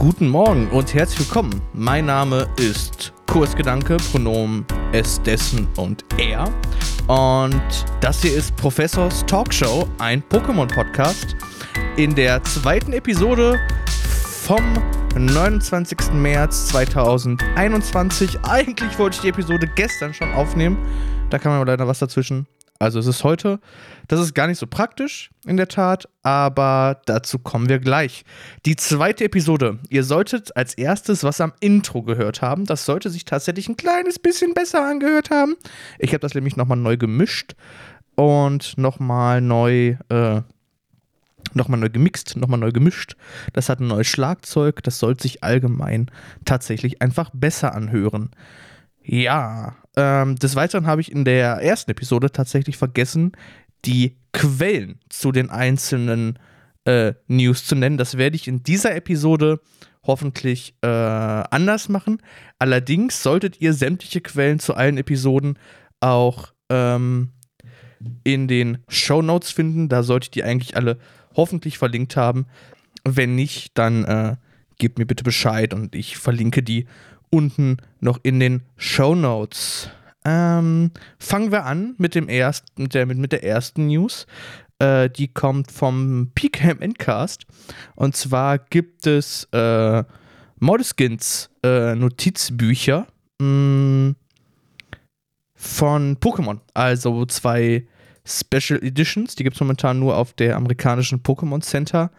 Guten 0.00 0.28
Morgen 0.30 0.66
und 0.68 0.94
herzlich 0.94 1.28
willkommen. 1.28 1.60
Mein 1.74 2.06
Name 2.06 2.48
ist 2.56 3.12
Kursgedanke, 3.26 3.98
Pronomen 4.10 4.64
es, 4.92 5.20
dessen 5.20 5.68
und 5.76 6.06
er. 6.16 6.44
Und 7.06 7.60
das 8.00 8.22
hier 8.22 8.32
ist 8.34 8.56
Professors 8.56 9.26
Talkshow, 9.26 9.86
ein 9.98 10.22
Pokémon-Podcast. 10.22 11.36
In 11.98 12.14
der 12.14 12.42
zweiten 12.44 12.94
Episode 12.94 13.60
vom 13.84 14.62
29. 15.14 16.14
März 16.14 16.68
2021. 16.68 18.42
Eigentlich 18.44 18.98
wollte 18.98 19.16
ich 19.16 19.20
die 19.20 19.28
Episode 19.28 19.68
gestern 19.76 20.14
schon 20.14 20.32
aufnehmen. 20.32 20.78
Da 21.28 21.38
kam 21.38 21.52
aber 21.52 21.66
leider 21.66 21.86
was 21.86 21.98
dazwischen. 21.98 22.46
Also 22.80 22.98
es 22.98 23.06
ist 23.06 23.24
heute. 23.24 23.60
Das 24.08 24.20
ist 24.20 24.34
gar 24.34 24.46
nicht 24.46 24.58
so 24.58 24.66
praktisch 24.66 25.30
in 25.44 25.58
der 25.58 25.68
Tat, 25.68 26.08
aber 26.22 27.02
dazu 27.04 27.38
kommen 27.38 27.68
wir 27.68 27.78
gleich. 27.78 28.24
Die 28.64 28.74
zweite 28.74 29.24
Episode. 29.24 29.78
Ihr 29.90 30.02
solltet 30.02 30.56
als 30.56 30.72
erstes 30.74 31.22
was 31.22 31.42
am 31.42 31.52
Intro 31.60 32.02
gehört 32.02 32.40
haben. 32.40 32.64
Das 32.64 32.86
sollte 32.86 33.10
sich 33.10 33.26
tatsächlich 33.26 33.68
ein 33.68 33.76
kleines 33.76 34.18
bisschen 34.18 34.54
besser 34.54 34.82
angehört 34.84 35.28
haben. 35.28 35.56
Ich 35.98 36.14
habe 36.14 36.20
das 36.20 36.34
nämlich 36.34 36.56
nochmal 36.56 36.78
neu 36.78 36.96
gemischt 36.96 37.54
und 38.14 38.78
nochmal 38.78 39.42
neu, 39.42 39.96
äh, 40.08 40.40
nochmal 41.52 41.80
neu 41.80 41.90
gemixt, 41.90 42.38
nochmal 42.38 42.60
neu 42.60 42.72
gemischt. 42.72 43.14
Das 43.52 43.68
hat 43.68 43.80
ein 43.80 43.88
neues 43.88 44.06
Schlagzeug. 44.06 44.82
Das 44.84 44.98
sollte 44.98 45.24
sich 45.24 45.44
allgemein 45.44 46.10
tatsächlich 46.46 47.02
einfach 47.02 47.28
besser 47.34 47.74
anhören. 47.74 48.30
Ja, 49.02 49.76
ähm, 49.96 50.36
des 50.36 50.56
Weiteren 50.56 50.86
habe 50.86 51.00
ich 51.00 51.10
in 51.10 51.24
der 51.24 51.56
ersten 51.62 51.90
Episode 51.90 52.30
tatsächlich 52.30 52.76
vergessen, 52.76 53.32
die 53.84 54.16
Quellen 54.32 55.00
zu 55.08 55.32
den 55.32 55.50
einzelnen 55.50 56.38
äh, 56.84 57.14
News 57.26 57.64
zu 57.66 57.74
nennen. 57.74 57.98
Das 57.98 58.16
werde 58.16 58.36
ich 58.36 58.48
in 58.48 58.62
dieser 58.62 58.94
Episode 58.94 59.60
hoffentlich 60.04 60.74
äh, 60.82 60.86
anders 60.86 61.88
machen. 61.88 62.22
Allerdings 62.58 63.22
solltet 63.22 63.60
ihr 63.60 63.72
sämtliche 63.72 64.20
Quellen 64.20 64.58
zu 64.58 64.74
allen 64.74 64.96
Episoden 64.96 65.58
auch 66.00 66.52
ähm, 66.70 67.32
in 68.24 68.48
den 68.48 68.78
Show 68.88 69.22
Notes 69.22 69.50
finden. 69.50 69.88
Da 69.88 70.02
solltet 70.02 70.36
ihr 70.36 70.46
eigentlich 70.46 70.76
alle 70.76 70.98
hoffentlich 71.34 71.78
verlinkt 71.78 72.16
haben. 72.16 72.46
Wenn 73.04 73.34
nicht, 73.34 73.76
dann 73.76 74.04
äh, 74.04 74.36
gebt 74.78 74.98
mir 74.98 75.06
bitte 75.06 75.24
Bescheid 75.24 75.74
und 75.74 75.94
ich 75.94 76.16
verlinke 76.16 76.62
die 76.62 76.86
unten 77.30 77.78
noch 78.00 78.18
in 78.22 78.40
den 78.40 78.62
Show 78.76 79.14
Notes. 79.14 79.88
Ähm, 80.24 80.90
fangen 81.18 81.50
wir 81.50 81.64
an 81.64 81.94
mit 81.98 82.14
dem 82.14 82.28
ersten, 82.28 82.82
mit 82.82 82.94
der, 82.94 83.06
mit, 83.06 83.32
der 83.32 83.44
ersten 83.44 83.86
News. 83.86 84.26
Äh, 84.78 85.08
die 85.08 85.28
kommt 85.28 85.72
vom 85.72 86.30
PKM 86.34 86.80
Endcast. 86.80 87.46
Und 87.94 88.16
zwar 88.16 88.58
gibt 88.58 89.06
es 89.06 89.44
äh, 89.52 90.04
Modeskins 90.58 91.50
äh, 91.62 91.94
Notizbücher 91.94 93.06
mh, 93.38 93.46
mm, 93.46 94.16
von 95.54 96.16
Pokémon. 96.16 96.58
Also 96.74 97.24
zwei 97.26 97.86
Special 98.24 98.82
Editions. 98.82 99.34
Die 99.34 99.44
gibt 99.44 99.56
es 99.56 99.60
momentan 99.60 99.98
nur 99.98 100.16
auf 100.16 100.34
der 100.34 100.56
amerikanischen 100.56 101.22
Pokémon 101.22 101.62
Center 101.62 102.10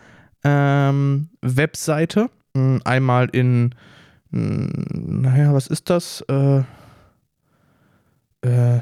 ähm, 0.43 1.29
Webseite. 1.41 2.29
Mm, 2.53 2.77
einmal 2.83 3.29
in 3.31 3.75
naja, 4.31 5.53
was 5.53 5.67
ist 5.67 5.89
das? 5.89 6.21
Äh, 6.29 6.63
äh, 8.43 8.79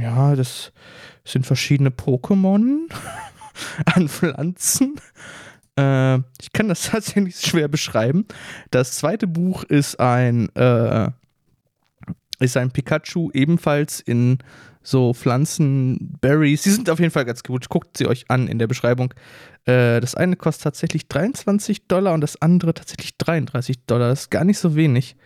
ja, 0.00 0.36
das 0.36 0.72
sind 1.24 1.46
verschiedene 1.46 1.90
Pokémon 1.90 2.88
an 3.94 4.08
Pflanzen. 4.08 5.00
Äh, 5.76 6.18
ich 6.40 6.52
kann 6.52 6.68
das 6.68 6.82
tatsächlich 6.90 7.40
schwer 7.40 7.68
beschreiben. 7.68 8.26
Das 8.70 8.92
zweite 8.92 9.26
Buch 9.26 9.64
ist 9.64 9.98
ein, 9.98 10.48
äh, 10.54 11.10
ist 12.38 12.56
ein 12.56 12.70
Pikachu, 12.70 13.30
ebenfalls 13.32 14.00
in 14.00 14.38
so 14.84 15.14
Pflanzen, 15.14 16.16
Berries. 16.20 16.62
Die 16.62 16.70
sind 16.70 16.88
auf 16.90 17.00
jeden 17.00 17.10
Fall 17.10 17.24
ganz 17.24 17.42
gut. 17.42 17.68
Guckt 17.68 17.96
sie 17.96 18.06
euch 18.06 18.30
an 18.30 18.46
in 18.46 18.58
der 18.58 18.68
Beschreibung. 18.68 19.12
Äh, 19.64 20.00
das 20.00 20.14
eine 20.14 20.36
kostet 20.36 20.64
tatsächlich 20.64 21.08
23 21.08 21.88
Dollar 21.88 22.12
und 22.12 22.20
das 22.20 22.40
andere 22.40 22.74
tatsächlich 22.74 23.16
33 23.16 23.86
Dollar. 23.86 24.10
Das 24.10 24.22
ist 24.22 24.30
gar 24.30 24.44
nicht 24.44 24.58
so 24.58 24.76
wenig. 24.76 25.16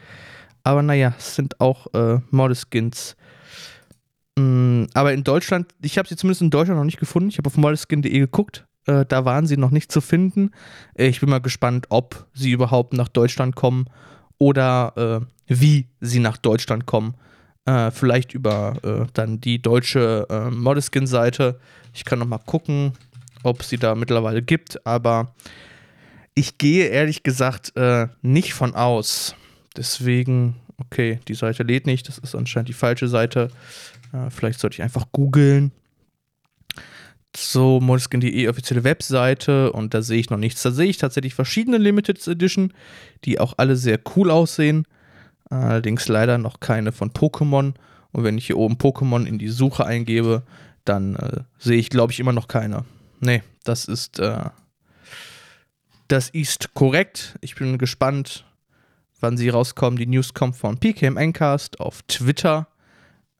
Aber 0.62 0.82
naja, 0.82 1.12
es 1.18 1.34
sind 1.34 1.60
auch 1.60 1.92
äh, 1.92 2.20
Modeskins. 2.30 3.16
Mm, 4.38 4.84
aber 4.94 5.12
in 5.12 5.24
Deutschland, 5.24 5.74
ich 5.82 5.98
habe 5.98 6.08
sie 6.08 6.16
zumindest 6.16 6.42
in 6.42 6.50
Deutschland 6.50 6.78
noch 6.78 6.84
nicht 6.84 7.00
gefunden. 7.00 7.28
Ich 7.28 7.38
habe 7.38 7.48
auf 7.48 7.56
modeskin.de 7.56 8.16
geguckt. 8.16 8.66
Äh, 8.86 9.04
da 9.06 9.24
waren 9.24 9.46
sie 9.46 9.56
noch 9.56 9.70
nicht 9.70 9.90
zu 9.90 10.00
finden. 10.00 10.52
Äh, 10.94 11.08
ich 11.08 11.20
bin 11.20 11.28
mal 11.28 11.40
gespannt, 11.40 11.86
ob 11.90 12.26
sie 12.32 12.52
überhaupt 12.52 12.94
nach 12.94 13.08
Deutschland 13.08 13.56
kommen 13.56 13.86
oder 14.38 15.20
äh, 15.20 15.52
wie 15.52 15.88
sie 16.00 16.20
nach 16.20 16.36
Deutschland 16.36 16.86
kommen. 16.86 17.14
Äh, 17.64 17.90
vielleicht 17.90 18.34
über 18.34 18.76
äh, 18.82 19.06
dann 19.12 19.40
die 19.40 19.60
deutsche 19.60 20.26
äh, 20.30 20.50
Modeskin-Seite. 20.50 21.60
Ich 21.92 22.04
kann 22.04 22.18
noch 22.18 22.26
mal 22.26 22.38
gucken, 22.38 22.92
ob 23.42 23.62
sie 23.62 23.76
da 23.76 23.94
mittlerweile 23.94 24.42
gibt, 24.42 24.86
aber 24.86 25.34
ich 26.34 26.58
gehe 26.58 26.86
ehrlich 26.86 27.22
gesagt 27.22 27.76
äh, 27.76 28.08
nicht 28.22 28.54
von 28.54 28.74
aus. 28.74 29.34
Deswegen, 29.76 30.56
okay, 30.78 31.20
die 31.28 31.34
Seite 31.34 31.62
lädt 31.62 31.86
nicht, 31.86 32.08
das 32.08 32.18
ist 32.18 32.34
anscheinend 32.34 32.68
die 32.68 32.74
falsche 32.74 33.08
Seite. 33.08 33.50
Äh, 34.12 34.30
vielleicht 34.30 34.60
sollte 34.60 34.74
ich 34.74 34.82
einfach 34.82 35.06
googeln. 35.12 35.72
So, 37.36 37.80
Modeskin.de 37.80 38.48
offizielle 38.48 38.84
Webseite 38.84 39.72
und 39.72 39.94
da 39.94 40.02
sehe 40.02 40.18
ich 40.18 40.30
noch 40.30 40.38
nichts. 40.38 40.62
Da 40.62 40.70
sehe 40.70 40.88
ich 40.88 40.96
tatsächlich 40.96 41.34
verschiedene 41.34 41.78
Limited 41.78 42.26
Edition, 42.26 42.72
die 43.24 43.38
auch 43.38 43.54
alle 43.58 43.76
sehr 43.76 44.00
cool 44.16 44.30
aussehen. 44.30 44.86
Allerdings 45.50 46.08
leider 46.08 46.38
noch 46.38 46.60
keine 46.60 46.92
von 46.92 47.10
Pokémon. 47.10 47.74
Und 48.12 48.24
wenn 48.24 48.38
ich 48.38 48.46
hier 48.46 48.58
oben 48.58 48.76
Pokémon 48.76 49.24
in 49.24 49.38
die 49.38 49.48
Suche 49.48 49.84
eingebe, 49.86 50.42
dann 50.84 51.16
äh, 51.16 51.40
sehe 51.58 51.78
ich, 51.78 51.90
glaube 51.90 52.12
ich, 52.12 52.20
immer 52.20 52.32
noch 52.32 52.48
keine. 52.48 52.84
Nee, 53.20 53.42
das 53.64 53.84
ist, 53.84 54.18
äh, 54.18 54.50
das 56.08 56.30
ist 56.30 56.74
korrekt. 56.74 57.36
Ich 57.40 57.54
bin 57.54 57.78
gespannt, 57.78 58.44
wann 59.20 59.36
sie 59.36 59.48
rauskommen. 59.48 59.98
Die 59.98 60.06
News 60.06 60.34
kommt 60.34 60.56
von 60.56 60.78
PKM 60.78 61.16
Encast 61.16 61.80
auf 61.80 62.02
Twitter. 62.02 62.68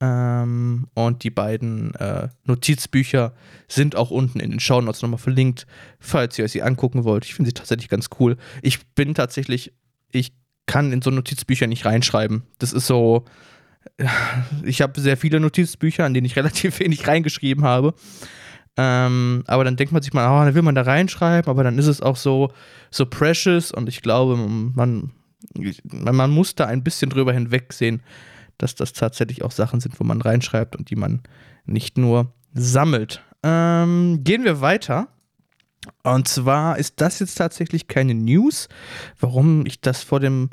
Ähm, 0.00 0.86
und 0.94 1.24
die 1.24 1.30
beiden 1.30 1.94
äh, 1.97 2.28
Notizbücher 2.44 3.32
sind 3.66 3.97
auch 3.97 4.10
unten 4.10 4.38
in 4.38 4.50
den 4.50 4.60
Shownotes 4.60 5.02
nochmal 5.02 5.18
verlinkt, 5.18 5.66
falls 5.98 6.38
ihr 6.38 6.44
euch 6.44 6.52
sie 6.52 6.62
angucken 6.62 7.02
wollt. 7.04 7.24
Ich 7.24 7.34
finde 7.34 7.48
sie 7.48 7.54
tatsächlich 7.54 7.88
ganz 7.88 8.08
cool. 8.20 8.36
Ich 8.62 8.86
bin 8.94 9.14
tatsächlich, 9.14 9.72
ich 10.12 10.32
kann 10.68 10.92
in 10.92 11.02
so 11.02 11.10
Notizbücher 11.10 11.66
nicht 11.66 11.84
reinschreiben. 11.84 12.44
Das 12.60 12.72
ist 12.72 12.86
so. 12.86 13.24
Ich 14.64 14.82
habe 14.82 15.00
sehr 15.00 15.16
viele 15.16 15.40
Notizbücher, 15.40 16.04
an 16.04 16.14
denen 16.14 16.26
ich 16.26 16.36
relativ 16.36 16.78
wenig 16.78 17.08
reingeschrieben 17.08 17.64
habe. 17.64 17.94
Ähm, 18.76 19.42
aber 19.48 19.64
dann 19.64 19.74
denkt 19.74 19.92
man 19.92 20.02
sich 20.02 20.12
mal, 20.12 20.28
oh, 20.28 20.44
dann 20.44 20.54
will 20.54 20.62
man 20.62 20.76
da 20.76 20.82
reinschreiben, 20.82 21.50
aber 21.50 21.64
dann 21.64 21.78
ist 21.78 21.88
es 21.88 22.00
auch 22.00 22.14
so, 22.14 22.52
so 22.92 23.06
precious 23.06 23.72
und 23.72 23.88
ich 23.88 24.02
glaube, 24.02 24.36
man, 24.36 25.10
man 25.92 26.30
muss 26.30 26.54
da 26.54 26.66
ein 26.66 26.84
bisschen 26.84 27.10
drüber 27.10 27.32
hinwegsehen, 27.32 28.02
dass 28.56 28.76
das 28.76 28.92
tatsächlich 28.92 29.42
auch 29.42 29.50
Sachen 29.50 29.80
sind, 29.80 29.98
wo 29.98 30.04
man 30.04 30.20
reinschreibt 30.20 30.76
und 30.76 30.90
die 30.90 30.96
man 30.96 31.22
nicht 31.66 31.98
nur 31.98 32.32
sammelt. 32.54 33.20
Ähm, 33.42 34.20
gehen 34.22 34.44
wir 34.44 34.60
weiter. 34.60 35.08
Und 36.03 36.28
zwar 36.28 36.78
ist 36.78 37.00
das 37.00 37.19
jetzt 37.21 37.37
tatsächlich 37.37 37.89
keine 37.89 38.15
News, 38.15 38.69
warum 39.21 39.66
ich 39.66 39.81
das 39.81 40.03
vor 40.03 40.21
dem 40.21 40.50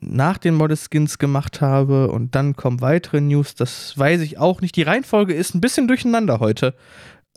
nach 0.00 0.38
den 0.38 0.54
Modeskins 0.54 1.18
gemacht 1.18 1.60
habe 1.60 2.10
und 2.10 2.34
dann 2.34 2.56
kommen 2.56 2.80
weitere 2.80 3.20
News, 3.20 3.54
das 3.54 3.96
weiß 3.98 4.20
ich 4.20 4.38
auch 4.38 4.60
nicht. 4.60 4.76
Die 4.76 4.82
Reihenfolge 4.82 5.34
ist 5.34 5.54
ein 5.54 5.60
bisschen 5.60 5.88
durcheinander 5.88 6.40
heute. 6.40 6.74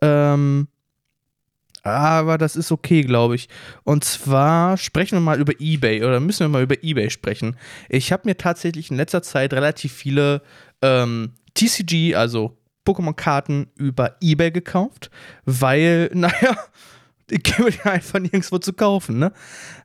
Ähm, 0.02 0.68
aber 1.84 2.38
das 2.38 2.56
ist 2.56 2.72
okay, 2.72 3.02
glaube 3.02 3.36
ich. 3.36 3.48
Und 3.84 4.04
zwar 4.04 4.78
sprechen 4.78 5.16
wir 5.16 5.22
mal 5.22 5.40
über 5.40 5.54
eBay 5.60 6.04
oder 6.04 6.20
müssen 6.20 6.42
wir 6.42 6.50
mal 6.50 6.64
über 6.64 6.84
eBay 6.84 7.10
sprechen. 7.10 7.56
Ich 7.90 8.12
habe 8.12 8.24
mir 8.26 8.38
tatsächlich 8.38 8.92
in 8.92 8.98
letzter 8.98 9.24
Zeit 9.24 9.54
relativ 9.54 9.94
viele 9.94 10.42
ähm, 10.82 11.34
TCG, 11.54 12.16
also 12.16 12.58
Pokémon-Karten 12.86 13.68
über 13.76 14.18
eBay 14.22 14.52
gekauft, 14.52 15.10
weil, 15.46 16.10
naja, 16.14 16.58
gibt 17.28 17.84
ja 17.84 17.92
einfach 17.92 18.20
nirgendwo 18.20 18.58
zu 18.58 18.74
kaufen, 18.74 19.20
ne? 19.20 19.34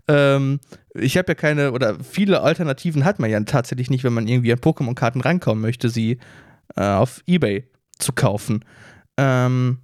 Ähm, 0.08 0.60
ich 0.94 1.16
habe 1.16 1.28
ja 1.28 1.34
keine, 1.34 1.72
oder 1.72 2.02
viele 2.02 2.42
Alternativen 2.42 3.04
hat 3.04 3.18
man 3.18 3.30
ja 3.30 3.40
tatsächlich 3.40 3.90
nicht, 3.90 4.04
wenn 4.04 4.12
man 4.12 4.28
irgendwie 4.28 4.52
an 4.52 4.58
Pokémon-Karten 4.58 5.20
rankommen 5.20 5.62
möchte, 5.62 5.88
sie 5.88 6.18
äh, 6.76 6.84
auf 6.84 7.22
Ebay 7.26 7.68
zu 7.98 8.12
kaufen. 8.12 8.64
Ähm, 9.16 9.78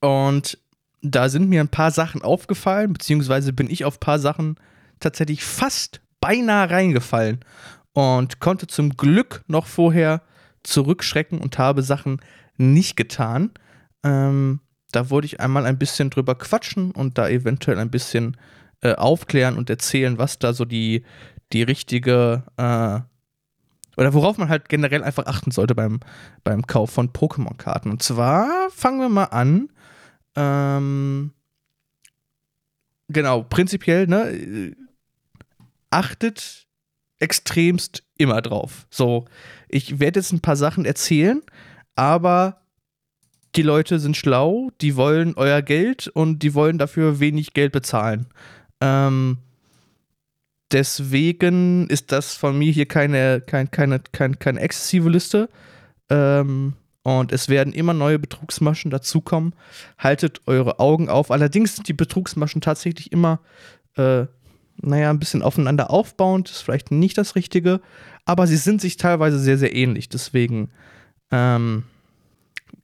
und 0.00 0.58
da 1.02 1.28
sind 1.28 1.48
mir 1.48 1.60
ein 1.60 1.68
paar 1.68 1.90
Sachen 1.90 2.22
aufgefallen, 2.22 2.92
beziehungsweise 2.92 3.52
bin 3.52 3.70
ich 3.70 3.84
auf 3.84 3.96
ein 3.96 4.00
paar 4.00 4.18
Sachen 4.18 4.56
tatsächlich 5.00 5.44
fast 5.44 6.00
beinahe 6.20 6.70
reingefallen 6.70 7.40
und 7.92 8.40
konnte 8.40 8.66
zum 8.66 8.96
Glück 8.96 9.42
noch 9.48 9.66
vorher 9.66 10.22
zurückschrecken 10.62 11.38
und 11.38 11.58
habe 11.58 11.82
Sachen 11.82 12.20
nicht 12.56 12.96
getan. 12.96 13.50
Ähm, 14.04 14.60
da 14.92 15.10
wollte 15.10 15.26
ich 15.26 15.40
einmal 15.40 15.66
ein 15.66 15.78
bisschen 15.78 16.10
drüber 16.10 16.34
quatschen 16.34 16.92
und 16.92 17.18
da 17.18 17.28
eventuell 17.28 17.78
ein 17.78 17.90
bisschen 17.90 18.36
äh, 18.82 18.94
aufklären 18.94 19.56
und 19.56 19.70
erzählen, 19.70 20.18
was 20.18 20.38
da 20.38 20.52
so 20.52 20.64
die, 20.64 21.04
die 21.52 21.62
richtige 21.62 22.44
äh, 22.56 23.00
oder 23.96 24.14
worauf 24.14 24.38
man 24.38 24.48
halt 24.48 24.68
generell 24.68 25.02
einfach 25.02 25.26
achten 25.26 25.50
sollte 25.50 25.74
beim, 25.74 26.00
beim 26.44 26.66
Kauf 26.66 26.90
von 26.90 27.12
Pokémon-Karten. 27.12 27.90
Und 27.90 28.02
zwar 28.02 28.70
fangen 28.70 29.00
wir 29.00 29.08
mal 29.08 29.24
an. 29.24 29.68
Ähm, 30.34 31.32
genau, 33.08 33.42
prinzipiell, 33.42 34.06
ne, 34.06 34.74
achtet 35.90 36.66
extremst 37.18 38.02
immer 38.16 38.40
drauf. 38.40 38.86
So, 38.90 39.26
ich 39.68 40.00
werde 40.00 40.20
jetzt 40.20 40.32
ein 40.32 40.40
paar 40.40 40.56
Sachen 40.56 40.84
erzählen, 40.84 41.42
aber 41.94 42.61
die 43.54 43.62
Leute 43.62 43.98
sind 43.98 44.16
schlau, 44.16 44.70
die 44.80 44.96
wollen 44.96 45.34
euer 45.36 45.62
Geld 45.62 46.08
und 46.08 46.40
die 46.40 46.54
wollen 46.54 46.78
dafür 46.78 47.20
wenig 47.20 47.52
Geld 47.52 47.72
bezahlen. 47.72 48.26
Ähm, 48.80 49.38
deswegen 50.70 51.86
ist 51.88 52.12
das 52.12 52.34
von 52.34 52.58
mir 52.58 52.72
hier 52.72 52.86
keine, 52.86 53.40
keine, 53.40 53.68
keine, 53.68 54.00
keine, 54.12 54.36
keine 54.36 54.60
exzessive 54.60 55.08
Liste. 55.10 55.48
Ähm, 56.08 56.74
und 57.02 57.32
es 57.32 57.48
werden 57.48 57.72
immer 57.72 57.94
neue 57.94 58.18
Betrugsmaschen 58.18 58.90
dazukommen. 58.90 59.54
Haltet 59.98 60.40
eure 60.46 60.78
Augen 60.78 61.08
auf. 61.08 61.30
Allerdings 61.30 61.74
sind 61.74 61.88
die 61.88 61.94
Betrugsmaschen 61.94 62.60
tatsächlich 62.60 63.12
immer, 63.12 63.40
äh, 63.96 64.26
naja, 64.76 65.10
ein 65.10 65.18
bisschen 65.18 65.42
aufeinander 65.42 65.90
aufbauend. 65.90 66.50
Ist 66.50 66.62
vielleicht 66.62 66.90
nicht 66.90 67.18
das 67.18 67.34
Richtige. 67.34 67.80
Aber 68.24 68.46
sie 68.46 68.56
sind 68.56 68.80
sich 68.80 68.96
teilweise 68.96 69.38
sehr, 69.38 69.58
sehr 69.58 69.74
ähnlich. 69.74 70.08
Deswegen 70.08 70.70
ähm, 71.32 71.84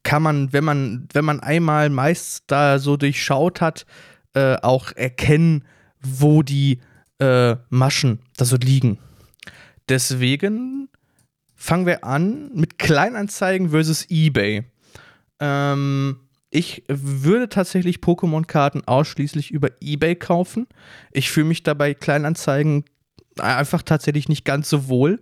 kann 0.09 0.23
man, 0.23 0.55
wenn 0.55 0.65
man, 0.65 1.07
wenn 1.13 1.27
man 1.27 1.41
einmal 1.41 1.91
meist 1.91 2.45
da 2.47 2.79
so 2.79 2.97
durchschaut 2.97 3.61
hat, 3.61 3.85
äh, 4.33 4.57
auch 4.63 4.91
erkennen, 4.93 5.65
wo 6.01 6.43
die 6.43 6.81
äh, 7.19 7.57
Maschen 7.69 8.21
da 8.39 8.47
so 8.47 8.57
liegen. 8.57 8.97
Deswegen 9.87 10.89
fangen 11.55 11.85
wir 11.85 12.05
an 12.05 12.51
mit 12.55 12.79
Kleinanzeigen 12.79 13.69
versus 13.69 14.07
eBay. 14.09 14.65
Ähm, 15.41 16.21
ich 16.49 16.85
würde 16.89 17.51
tatsächlich 17.51 17.99
Pokémon-Karten 17.99 18.89
ausschließlich 18.89 19.51
über 19.51 19.69
eBay 19.83 20.17
kaufen. 20.17 20.69
Ich 21.13 21.31
fühle 21.31 21.49
mich 21.49 21.65
dabei 21.65 21.93
Kleinanzeigen 21.93 22.87
einfach 23.39 23.83
tatsächlich 23.83 24.31
nicht 24.31 24.47
ganz 24.47 24.71
so 24.71 24.89
wohl, 24.89 25.21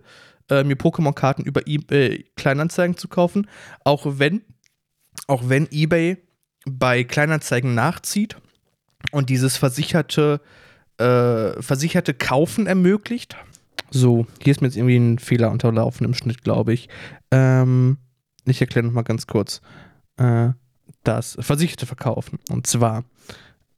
äh, 0.49 0.63
mir 0.63 0.77
Pokémon-Karten 0.77 1.43
über 1.43 1.67
eBay 1.67 2.23
Kleinanzeigen 2.37 2.95
zu 2.95 3.09
kaufen. 3.09 3.49
Auch 3.83 4.05
wenn, 4.17 4.43
auch 5.27 5.49
wenn 5.49 5.67
eBay 5.71 6.17
bei 6.65 7.03
Kleinanzeigen 7.03 7.75
nachzieht 7.75 8.37
und 9.11 9.29
dieses 9.29 9.57
versicherte 9.57 10.41
äh, 10.97 11.61
versicherte 11.61 12.13
Kaufen 12.13 12.67
ermöglicht. 12.67 13.35
So, 13.91 14.27
hier 14.41 14.51
ist 14.51 14.61
mir 14.61 14.67
jetzt 14.67 14.77
irgendwie 14.77 14.97
ein 14.97 15.19
Fehler 15.19 15.51
unterlaufen 15.51 16.05
im 16.05 16.13
Schnitt, 16.13 16.43
glaube 16.43 16.73
ich. 16.73 16.89
Ähm, 17.31 17.97
ich 18.45 18.59
erkläre 18.59 18.85
nochmal 18.85 19.03
ganz 19.03 19.27
kurz. 19.27 19.61
Äh, 20.17 20.49
das 21.03 21.37
versicherte 21.39 21.85
Verkaufen. 21.85 22.39
Und 22.49 22.67
zwar, 22.67 23.05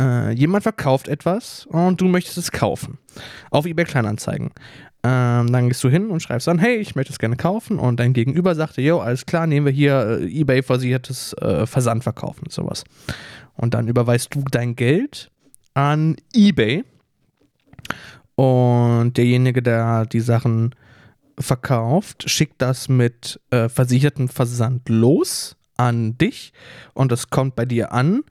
äh, 0.02 0.32
jemand 0.32 0.64
verkauft 0.64 1.08
etwas 1.08 1.66
und 1.68 2.02
du 2.02 2.08
möchtest 2.08 2.38
es 2.38 2.52
kaufen. 2.52 2.98
Auf 3.52 3.66
eBay 3.66 3.86
Kleinanzeigen. 3.86 4.52
Ähm, 5.02 5.52
dann 5.52 5.70
gehst 5.70 5.84
du 5.84 5.90
hin 5.90 6.10
und 6.10 6.22
schreibst 6.22 6.48
dann, 6.48 6.60
hey, 6.60 6.76
ich 6.76 6.96
möchte 6.96 7.14
es 7.14 7.20
gerne 7.20 7.38
kaufen. 7.38 7.80
Und 7.80 8.00
dein 8.00 8.14
Gegenüber 8.14 8.54
sagte, 8.56 8.82
jo, 8.82 9.00
alles 9.00 9.26
klar, 9.26 9.48
nehmen 9.48 9.66
wir 9.66 9.74
hier 9.74 10.20
äh, 10.22 10.40
eBay 10.40 10.62
versichertes 10.62 11.34
äh, 11.34 11.66
Versandverkaufen 11.66 12.44
und 12.44 12.52
sowas. 12.52 12.84
Und 13.56 13.74
dann 13.74 13.88
überweist 13.88 14.36
du 14.36 14.44
dein 14.52 14.76
Geld 14.76 15.32
an 15.74 16.18
eBay 16.34 16.84
und 18.36 19.18
derjenige, 19.18 19.62
der 19.62 20.06
die 20.06 20.20
Sachen 20.20 20.76
verkauft, 21.40 22.30
schickt 22.30 22.62
das 22.62 22.90
mit 22.90 23.40
äh, 23.52 23.70
versichertem 23.70 24.28
Versand 24.28 24.88
los 24.90 25.56
an 25.78 26.18
dich 26.18 26.54
und 26.94 27.12
es 27.12 27.30
kommt 27.30 27.56
bei 27.56 27.66
dir 27.66 27.94
an 27.94 28.24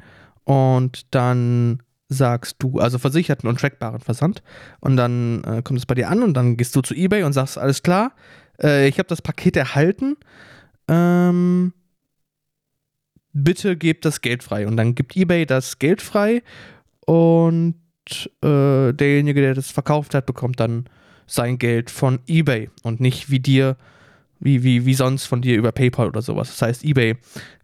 und 0.45 1.15
dann 1.15 1.83
sagst 2.09 2.57
du, 2.61 2.79
also 2.79 2.99
versicherten 2.99 3.49
und 3.49 3.61
trackbaren 3.61 4.01
Versand 4.01 4.43
und 4.81 4.97
dann 4.97 5.45
äh, 5.45 5.63
kommt 5.63 5.79
es 5.79 5.87
bei 5.87 5.95
dir 5.95 6.09
an 6.09 6.23
und 6.23 6.35
dann 6.35 6.57
gehst 6.57 6.75
du 6.75 6.81
zu 6.81 6.95
eBay 6.95 7.23
und 7.23 7.35
sagst, 7.35 7.59
alles 7.59 7.83
klar, 7.83 8.13
äh, 8.63 8.89
ich 8.89 8.99
habe 8.99 9.09
das 9.09 9.21
Paket 9.21 9.57
erhalten, 9.57 10.17
ähm, 10.89 11.73
bitte 13.33 13.77
gebt 13.77 14.05
das 14.05 14.23
Geld 14.23 14.43
frei 14.43 14.67
und 14.67 14.77
dann 14.77 14.95
gibt 14.95 15.17
eBay 15.17 15.45
das 15.45 15.79
Geld 15.79 16.01
frei 16.01 16.43
und 17.05 17.75
äh, 18.43 18.93
derjenige, 18.93 19.41
der 19.43 19.55
das 19.55 19.71
verkauft 19.71 20.15
hat, 20.15 20.25
bekommt 20.25 20.61
dann 20.61 20.89
sein 21.27 21.59
Geld 21.59 21.91
von 21.91 22.21
eBay 22.27 22.71
und 22.83 23.01
nicht 23.01 23.31
wie 23.31 23.41
dir, 23.41 23.77
wie, 24.41 24.63
wie, 24.63 24.87
wie 24.87 24.95
sonst 24.95 25.27
von 25.27 25.43
dir 25.43 25.57
über 25.57 25.73
PayPal 25.73 26.09
oder 26.09 26.23
sowas. 26.23 26.49
Das 26.49 26.63
heißt, 26.63 26.85
eBay 26.85 27.17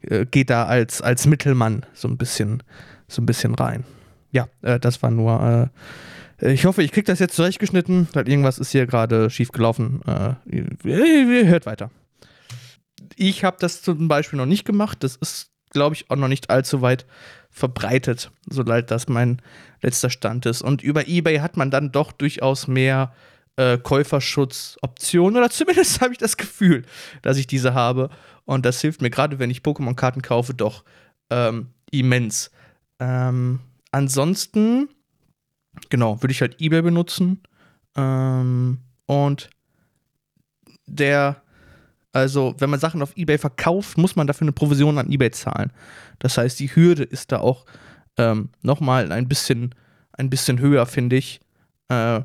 äh, 0.02 0.26
geht 0.26 0.50
da 0.50 0.66
als, 0.66 1.00
als 1.00 1.26
Mittelmann 1.26 1.86
so 1.94 2.08
ein 2.08 2.18
bisschen, 2.18 2.62
so 3.08 3.22
ein 3.22 3.26
bisschen 3.26 3.54
rein. 3.54 3.84
Ja, 4.34 4.48
äh, 4.62 4.80
das 4.80 5.02
war 5.02 5.10
nur. 5.10 5.70
Äh, 6.42 6.52
ich 6.52 6.66
hoffe, 6.66 6.82
ich 6.82 6.90
kriege 6.90 7.06
das 7.06 7.20
jetzt 7.20 7.36
zurechtgeschnitten, 7.36 8.08
weil 8.12 8.28
irgendwas 8.28 8.58
ist 8.58 8.72
hier 8.72 8.86
gerade 8.86 9.30
schief 9.30 9.52
gelaufen. 9.52 10.02
Äh, 10.06 11.44
hört 11.46 11.64
weiter. 11.64 11.90
Ich 13.16 13.44
habe 13.44 13.56
das 13.60 13.82
zum 13.82 14.08
Beispiel 14.08 14.36
noch 14.36 14.46
nicht 14.46 14.64
gemacht. 14.64 15.04
Das 15.04 15.14
ist, 15.14 15.50
glaube 15.70 15.94
ich, 15.94 16.10
auch 16.10 16.16
noch 16.16 16.28
nicht 16.28 16.50
allzu 16.50 16.82
weit 16.82 17.06
verbreitet, 17.50 18.32
so 18.50 18.62
leid 18.62 18.90
das 18.90 19.08
mein 19.08 19.40
letzter 19.80 20.10
Stand 20.10 20.44
ist. 20.46 20.60
Und 20.60 20.82
über 20.82 21.06
eBay 21.06 21.38
hat 21.38 21.56
man 21.56 21.70
dann 21.70 21.92
doch 21.92 22.10
durchaus 22.10 22.66
mehr 22.66 23.14
äh, 23.54 23.78
Käuferschutzoptionen 23.78 25.36
oder 25.36 25.50
zumindest 25.50 26.00
habe 26.00 26.12
ich 26.12 26.18
das 26.18 26.36
Gefühl, 26.36 26.82
dass 27.22 27.36
ich 27.36 27.46
diese 27.46 27.72
habe. 27.72 28.10
Und 28.44 28.66
das 28.66 28.80
hilft 28.80 29.00
mir 29.00 29.10
gerade, 29.10 29.38
wenn 29.38 29.50
ich 29.50 29.60
Pokémon-Karten 29.60 30.22
kaufe, 30.22 30.52
doch 30.54 30.82
ähm, 31.30 31.68
immens. 31.92 32.50
Ähm, 32.98 33.60
ansonsten, 33.94 34.88
genau, 35.88 36.20
würde 36.22 36.32
ich 36.32 36.40
halt 36.40 36.60
eBay 36.60 36.82
benutzen. 36.82 37.42
Ähm, 37.96 38.78
und 39.06 39.50
der 40.86 41.42
also, 42.14 42.54
wenn 42.58 42.70
man 42.70 42.78
Sachen 42.78 43.02
auf 43.02 43.16
eBay 43.16 43.38
verkauft, 43.38 43.98
muss 43.98 44.14
man 44.14 44.28
dafür 44.28 44.44
eine 44.44 44.52
Provision 44.52 44.98
an 44.98 45.10
eBay 45.10 45.32
zahlen. 45.32 45.72
Das 46.20 46.38
heißt, 46.38 46.60
die 46.60 46.74
Hürde 46.74 47.02
ist 47.02 47.32
da 47.32 47.40
auch 47.40 47.66
ähm, 48.16 48.50
nochmal 48.62 49.10
ein 49.10 49.26
bisschen, 49.26 49.74
ein 50.12 50.30
bisschen 50.30 50.60
höher, 50.60 50.86
finde 50.86 51.16
ich, 51.16 51.40
äh, 51.88 52.20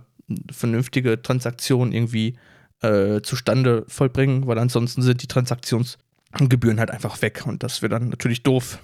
vernünftige 0.51 1.19
Transaktionen 1.23 1.91
irgendwie 1.91 2.37
äh, 2.83 3.21
zustande 3.21 3.83
vollbringen, 3.87 4.45
weil 4.45 4.59
ansonsten 4.59 5.01
sind 5.01 5.23
die 5.23 5.27
Transaktionsgebühren 5.27 6.79
halt 6.79 6.91
einfach 6.91 7.23
weg 7.23 7.47
und 7.47 7.63
das 7.63 7.81
wäre 7.81 7.89
dann 7.89 8.09
natürlich 8.09 8.43
doof 8.43 8.77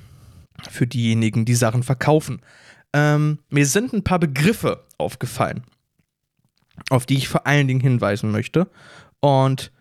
für 0.69 0.88
diejenigen, 0.88 1.45
die 1.45 1.55
Sachen 1.55 1.83
verkaufen. 1.83 2.41
Ähm, 2.93 3.39
mir 3.50 3.65
sind 3.65 3.93
ein 3.93 4.03
paar 4.03 4.19
Begriffe 4.19 4.85
aufgefallen, 4.97 5.63
auf 6.89 7.05
die 7.05 7.17
ich 7.17 7.27
vor 7.27 7.45
allen 7.45 7.67
Dingen 7.67 7.81
hinweisen 7.81 8.31
möchte. 8.31 8.69
Und 9.19 9.71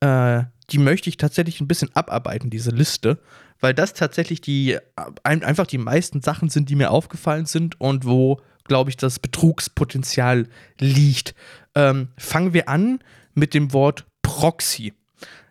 äh, 0.00 0.44
die 0.70 0.78
möchte 0.78 1.08
ich 1.08 1.16
tatsächlich 1.16 1.60
ein 1.60 1.68
bisschen 1.68 1.94
abarbeiten, 1.94 2.50
diese 2.50 2.70
Liste, 2.70 3.18
weil 3.60 3.74
das 3.74 3.92
tatsächlich 3.92 4.40
die 4.40 4.78
einfach 5.24 5.66
die 5.66 5.78
meisten 5.78 6.22
Sachen 6.22 6.48
sind, 6.48 6.70
die 6.70 6.76
mir 6.76 6.90
aufgefallen 6.90 7.46
sind 7.46 7.80
und 7.80 8.06
wo, 8.06 8.40
glaube 8.64 8.90
ich, 8.90 8.96
das 8.96 9.18
Betrugspotenzial 9.18 10.48
liegt. 10.78 11.34
Ähm, 11.74 12.08
fangen 12.16 12.54
wir 12.54 12.68
an 12.68 13.00
mit 13.34 13.52
dem 13.52 13.72
Wort 13.72 14.06
Proxy. 14.22 14.94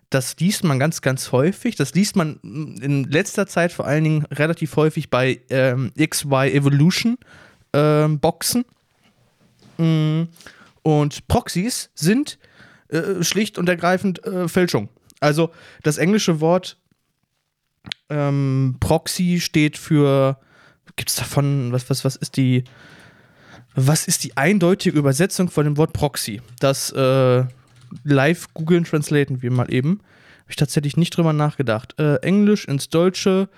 Das 0.09 0.39
liest 0.39 0.63
man 0.63 0.79
ganz, 0.79 1.01
ganz 1.01 1.31
häufig. 1.31 1.75
Das 1.75 1.93
liest 1.93 2.15
man 2.15 2.39
in 2.81 3.03
letzter 3.03 3.45
Zeit 3.45 3.71
vor 3.71 3.85
allen 3.85 4.03
Dingen 4.03 4.25
relativ 4.25 4.75
häufig 4.75 5.09
bei 5.09 5.41
ähm, 5.49 5.91
XY 5.99 6.51
Evolution 6.51 7.17
ähm, 7.73 8.19
Boxen. 8.19 8.65
Mm, 9.77 10.23
und 10.81 11.27
Proxys 11.27 11.91
sind 11.93 12.39
äh, 12.87 13.23
schlicht 13.23 13.59
und 13.59 13.69
ergreifend 13.69 14.25
äh, 14.25 14.47
Fälschung. 14.47 14.89
Also 15.19 15.51
das 15.83 15.97
englische 15.97 16.39
Wort 16.39 16.77
ähm, 18.09 18.77
Proxy 18.79 19.39
steht 19.39 19.77
für, 19.77 20.39
gibt 20.95 21.09
es 21.09 21.15
davon, 21.15 21.71
was, 21.71 21.89
was, 21.89 22.03
was 22.03 22.15
ist 22.15 22.37
die, 22.37 22.63
was 23.75 24.07
ist 24.07 24.23
die 24.23 24.35
eindeutige 24.37 24.97
Übersetzung 24.97 25.49
von 25.49 25.65
dem 25.65 25.77
Wort 25.77 25.93
Proxy? 25.93 26.41
Das 26.59 26.91
äh, 26.91 27.45
live 28.03 28.53
googeln, 28.53 28.83
translaten 28.83 29.41
wir 29.41 29.51
mal 29.51 29.71
eben. 29.73 29.99
Habe 30.41 30.51
ich 30.51 30.55
tatsächlich 30.55 30.97
nicht 30.97 31.15
drüber 31.15 31.33
nachgedacht. 31.33 31.99
Äh, 31.99 32.15
Englisch 32.17 32.65
ins 32.65 32.89
Deutsche, 32.89 33.49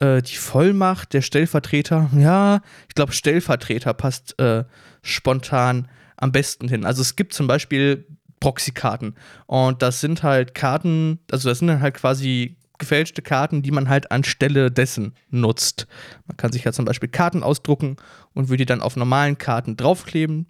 äh, 0.00 0.22
die 0.22 0.36
Vollmacht 0.36 1.12
der 1.12 1.22
Stellvertreter. 1.22 2.10
Ja, 2.16 2.60
ich 2.88 2.94
glaube, 2.94 3.12
Stellvertreter 3.12 3.94
passt 3.94 4.38
äh, 4.40 4.64
spontan 5.02 5.88
am 6.16 6.32
besten 6.32 6.68
hin. 6.68 6.84
Also 6.84 7.02
es 7.02 7.16
gibt 7.16 7.32
zum 7.32 7.46
Beispiel 7.46 8.06
Proxy-Karten. 8.40 9.14
Und 9.46 9.82
das 9.82 10.00
sind 10.00 10.22
halt 10.22 10.54
Karten, 10.54 11.20
also 11.30 11.48
das 11.48 11.58
sind 11.58 11.68
dann 11.68 11.80
halt 11.80 11.94
quasi 11.94 12.56
gefälschte 12.78 13.22
Karten, 13.22 13.62
die 13.62 13.70
man 13.70 13.88
halt 13.88 14.10
anstelle 14.10 14.70
dessen 14.70 15.14
nutzt. 15.28 15.86
Man 16.26 16.36
kann 16.36 16.50
sich 16.50 16.64
ja 16.64 16.72
zum 16.72 16.86
Beispiel 16.86 17.10
Karten 17.10 17.42
ausdrucken 17.42 17.96
und 18.34 18.48
würde 18.48 18.58
die 18.58 18.66
dann 18.66 18.80
auf 18.80 18.96
normalen 18.96 19.38
Karten 19.38 19.76
draufkleben. 19.76 20.46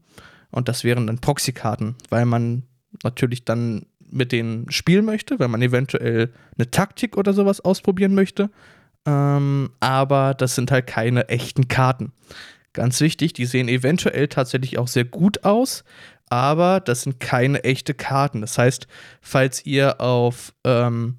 Und 0.51 0.69
das 0.69 0.85
wären 0.85 1.07
dann 1.07 1.19
Proxy-Karten, 1.19 1.97
weil 2.09 2.25
man 2.25 2.63
natürlich 3.03 3.45
dann 3.45 3.87
mit 4.11 4.33
denen 4.33 4.71
spielen 4.71 5.05
möchte, 5.05 5.39
weil 5.39 5.49
man 5.49 5.63
eventuell 5.63 6.33
eine 6.57 6.71
Taktik 6.71 7.17
oder 7.17 7.33
sowas 7.33 7.61
ausprobieren 7.61 8.15
möchte. 8.15 8.51
Ähm, 9.07 9.71
aber 9.81 10.35
das 10.35 10.55
sind 10.55 10.71
halt 10.71 10.87
keine 10.87 11.29
echten 11.29 11.69
Karten. 11.69 12.13
Ganz 12.73 13.01
wichtig, 13.01 13.33
die 13.33 13.47
sehen 13.47 13.69
eventuell 13.69 14.29
tatsächlich 14.29 14.79
auch 14.79 14.89
sehr 14.89 15.05
gut 15.05 15.45
aus, 15.45 15.85
aber 16.29 16.81
das 16.81 17.03
sind 17.03 17.19
keine 17.19 17.65
echte 17.65 17.95
Karten. 17.95 18.41
Das 18.41 18.59
heißt, 18.59 18.87
falls 19.21 19.67
ihr 19.67 20.01
auf, 20.01 20.55
ähm, 20.65 21.19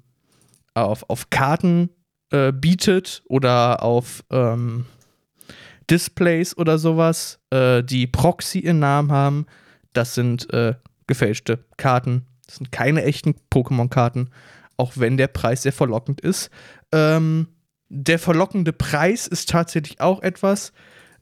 auf, 0.74 1.08
auf 1.08 1.28
Karten 1.28 1.90
äh, 2.30 2.52
bietet 2.52 3.22
oder 3.28 3.82
auf 3.82 4.24
ähm, 4.30 4.86
Displays 5.90 6.56
oder 6.56 6.78
sowas, 6.78 7.38
äh, 7.50 7.82
die 7.82 8.06
Proxy 8.06 8.60
in 8.60 8.78
Namen 8.78 9.12
haben, 9.12 9.46
das 9.92 10.14
sind 10.14 10.50
äh, 10.54 10.74
gefälschte 11.12 11.64
Karten. 11.76 12.26
Das 12.46 12.56
sind 12.56 12.72
keine 12.72 13.04
echten 13.04 13.34
Pokémon-Karten, 13.52 14.30
auch 14.76 14.92
wenn 14.96 15.16
der 15.16 15.28
Preis 15.28 15.62
sehr 15.62 15.72
verlockend 15.72 16.20
ist. 16.20 16.50
Ähm, 16.90 17.48
der 17.88 18.18
verlockende 18.18 18.72
Preis 18.72 19.26
ist 19.26 19.50
tatsächlich 19.50 20.00
auch 20.00 20.22
etwas. 20.22 20.72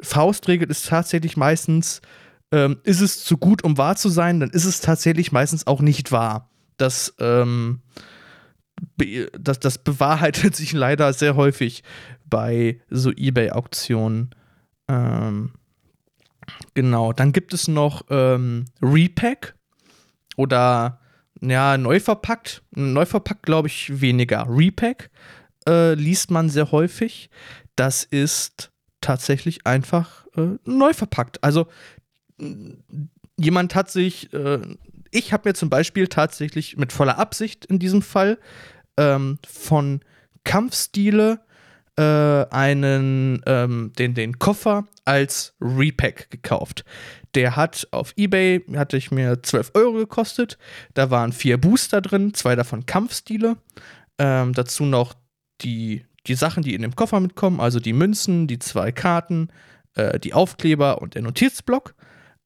Faustregel 0.00 0.70
ist 0.70 0.86
tatsächlich 0.86 1.36
meistens, 1.36 2.00
ähm, 2.52 2.78
ist 2.84 3.00
es 3.00 3.24
zu 3.24 3.36
gut, 3.36 3.64
um 3.64 3.76
wahr 3.76 3.96
zu 3.96 4.08
sein, 4.08 4.40
dann 4.40 4.50
ist 4.50 4.64
es 4.64 4.80
tatsächlich 4.80 5.32
meistens 5.32 5.66
auch 5.66 5.80
nicht 5.80 6.12
wahr. 6.12 6.50
Das, 6.76 7.14
ähm, 7.18 7.82
das, 9.38 9.58
das 9.58 9.78
bewahrheitet 9.78 10.56
sich 10.56 10.72
leider 10.72 11.12
sehr 11.12 11.34
häufig 11.34 11.82
bei 12.24 12.80
so 12.88 13.10
Ebay-Auktionen. 13.10 14.30
Ähm, 14.88 15.52
genau, 16.74 17.12
dann 17.12 17.32
gibt 17.32 17.52
es 17.52 17.68
noch 17.68 18.04
ähm, 18.10 18.64
Repack 18.80 19.54
oder 20.40 21.00
ja, 21.42 21.76
neu 21.76 22.00
verpackt. 22.00 22.62
Neu 22.70 23.04
verpackt 23.04 23.42
glaube 23.42 23.68
ich 23.68 24.00
weniger. 24.00 24.46
Repack 24.48 25.10
äh, 25.68 25.92
liest 25.94 26.30
man 26.30 26.48
sehr 26.48 26.72
häufig. 26.72 27.28
Das 27.76 28.04
ist 28.04 28.72
tatsächlich 29.02 29.66
einfach 29.66 30.26
äh, 30.36 30.56
neu 30.64 30.94
verpackt. 30.94 31.44
Also 31.44 31.66
jemand 33.36 33.74
hat 33.74 33.90
sich, 33.90 34.32
äh, 34.32 34.60
ich 35.10 35.34
habe 35.34 35.50
mir 35.50 35.54
zum 35.54 35.68
Beispiel 35.68 36.08
tatsächlich 36.08 36.78
mit 36.78 36.90
voller 36.90 37.18
Absicht 37.18 37.66
in 37.66 37.78
diesem 37.78 38.00
Fall 38.00 38.38
ähm, 38.96 39.38
von 39.46 40.00
Kampfstile 40.44 41.40
äh, 41.96 42.02
einen, 42.50 43.42
ähm, 43.44 43.92
den, 43.98 44.14
den 44.14 44.38
Koffer 44.38 44.86
als 45.04 45.54
Repack 45.60 46.30
gekauft. 46.30 46.84
Der 47.34 47.56
hat 47.56 47.86
auf 47.92 48.12
Ebay, 48.16 48.64
hatte 48.74 48.96
ich 48.96 49.10
mir 49.10 49.42
12 49.42 49.72
Euro 49.74 49.92
gekostet. 49.92 50.58
Da 50.94 51.10
waren 51.10 51.32
vier 51.32 51.58
Booster 51.58 52.00
drin, 52.00 52.34
zwei 52.34 52.56
davon 52.56 52.86
Kampfstile. 52.86 53.56
Ähm, 54.18 54.52
dazu 54.52 54.84
noch 54.84 55.14
die, 55.62 56.04
die 56.26 56.34
Sachen, 56.34 56.62
die 56.62 56.74
in 56.74 56.82
dem 56.82 56.96
Koffer 56.96 57.20
mitkommen, 57.20 57.60
also 57.60 57.80
die 57.80 57.92
Münzen, 57.92 58.46
die 58.46 58.58
zwei 58.58 58.92
Karten, 58.92 59.48
äh, 59.94 60.18
die 60.18 60.34
Aufkleber 60.34 61.00
und 61.00 61.14
der 61.14 61.22
Notizblock. 61.22 61.94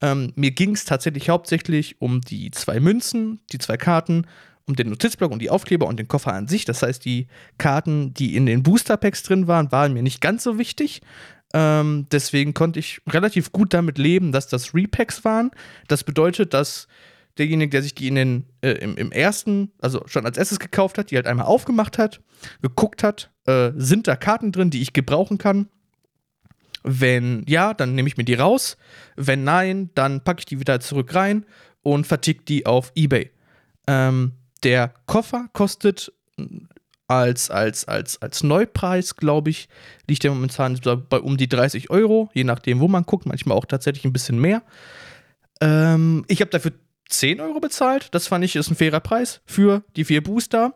Ähm, 0.01 0.33
mir 0.35 0.51
ging 0.51 0.75
es 0.75 0.85
tatsächlich 0.85 1.29
hauptsächlich 1.29 2.01
um 2.01 2.21
die 2.21 2.51
zwei 2.51 2.79
Münzen, 2.79 3.39
die 3.51 3.57
zwei 3.57 3.77
Karten, 3.77 4.27
um 4.67 4.75
den 4.75 4.89
Notizblock 4.89 5.31
und 5.31 5.39
die 5.39 5.49
Aufkleber 5.49 5.87
und 5.87 5.97
den 5.97 6.07
Koffer 6.07 6.33
an 6.33 6.47
sich. 6.47 6.65
Das 6.65 6.81
heißt, 6.81 7.05
die 7.05 7.27
Karten, 7.57 8.13
die 8.13 8.35
in 8.35 8.45
den 8.45 8.63
Booster 8.63 8.97
Packs 8.97 9.23
drin 9.23 9.47
waren, 9.47 9.71
waren 9.71 9.93
mir 9.93 10.03
nicht 10.03 10.21
ganz 10.21 10.43
so 10.43 10.57
wichtig. 10.57 11.01
Ähm, 11.57 12.07
deswegen 12.11 12.53
konnte 12.53 12.79
ich 12.79 12.99
relativ 13.07 13.53
gut 13.53 13.73
damit 13.73 13.97
leben, 13.97 14.33
dass 14.33 14.49
das 14.49 14.75
Repacks 14.75 15.23
waren. 15.23 15.51
Das 15.87 16.03
bedeutet, 16.03 16.53
dass 16.53 16.89
derjenige, 17.37 17.69
der 17.69 17.81
sich 17.81 17.95
die 17.95 18.09
in 18.09 18.15
den, 18.15 18.45
äh, 18.59 18.71
im, 18.71 18.97
im, 18.97 19.13
ersten, 19.13 19.71
also 19.79 20.03
schon 20.05 20.25
als 20.25 20.37
erstes 20.37 20.59
gekauft 20.59 20.97
hat, 20.97 21.11
die 21.11 21.15
halt 21.15 21.27
einmal 21.27 21.45
aufgemacht 21.45 21.97
hat, 21.97 22.19
geguckt 22.61 23.03
hat, 23.03 23.31
äh, 23.45 23.71
sind 23.77 24.09
da 24.09 24.17
Karten 24.17 24.51
drin, 24.51 24.69
die 24.69 24.81
ich 24.81 24.91
gebrauchen 24.91 25.37
kann. 25.37 25.69
Wenn 26.83 27.45
ja, 27.47 27.73
dann 27.73 27.95
nehme 27.95 28.09
ich 28.09 28.17
mir 28.17 28.25
die 28.25 28.33
raus. 28.33 28.75
Wenn 29.15 29.45
nein, 29.45 29.91
dann 29.95 30.25
packe 30.25 30.39
ich 30.39 30.45
die 30.45 30.59
wieder 30.59 30.81
zurück 30.81 31.15
rein 31.15 31.45
und 31.83 32.05
vertick 32.05 32.45
die 32.45 32.65
auf 32.65 32.91
Ebay. 32.95 33.31
Ähm, 33.87 34.33
der 34.63 34.93
Koffer 35.05 35.47
kostet 35.53 36.11
als, 37.07 37.51
als, 37.51 37.87
als, 37.87 38.21
als 38.21 38.43
Neupreis, 38.43 39.15
glaube 39.15 39.49
ich, 39.51 39.69
liegt 40.07 40.23
der 40.23 40.31
momentan 40.31 40.79
bei 41.09 41.19
um 41.19 41.37
die 41.37 41.47
30 41.47 41.89
Euro, 41.89 42.29
je 42.33 42.43
nachdem, 42.43 42.79
wo 42.79 42.87
man 42.87 43.03
guckt, 43.03 43.25
manchmal 43.25 43.57
auch 43.57 43.65
tatsächlich 43.65 44.05
ein 44.05 44.13
bisschen 44.13 44.39
mehr. 44.39 44.63
Ähm, 45.61 46.25
ich 46.27 46.41
habe 46.41 46.51
dafür 46.51 46.71
10 47.09 47.39
Euro 47.41 47.59
bezahlt. 47.59 48.09
Das 48.11 48.27
fand 48.27 48.43
ich 48.43 48.55
ist 48.55 48.69
ein 48.69 48.75
fairer 48.75 48.99
Preis 48.99 49.41
für 49.45 49.83
die 49.95 50.05
vier 50.05 50.23
Booster, 50.23 50.73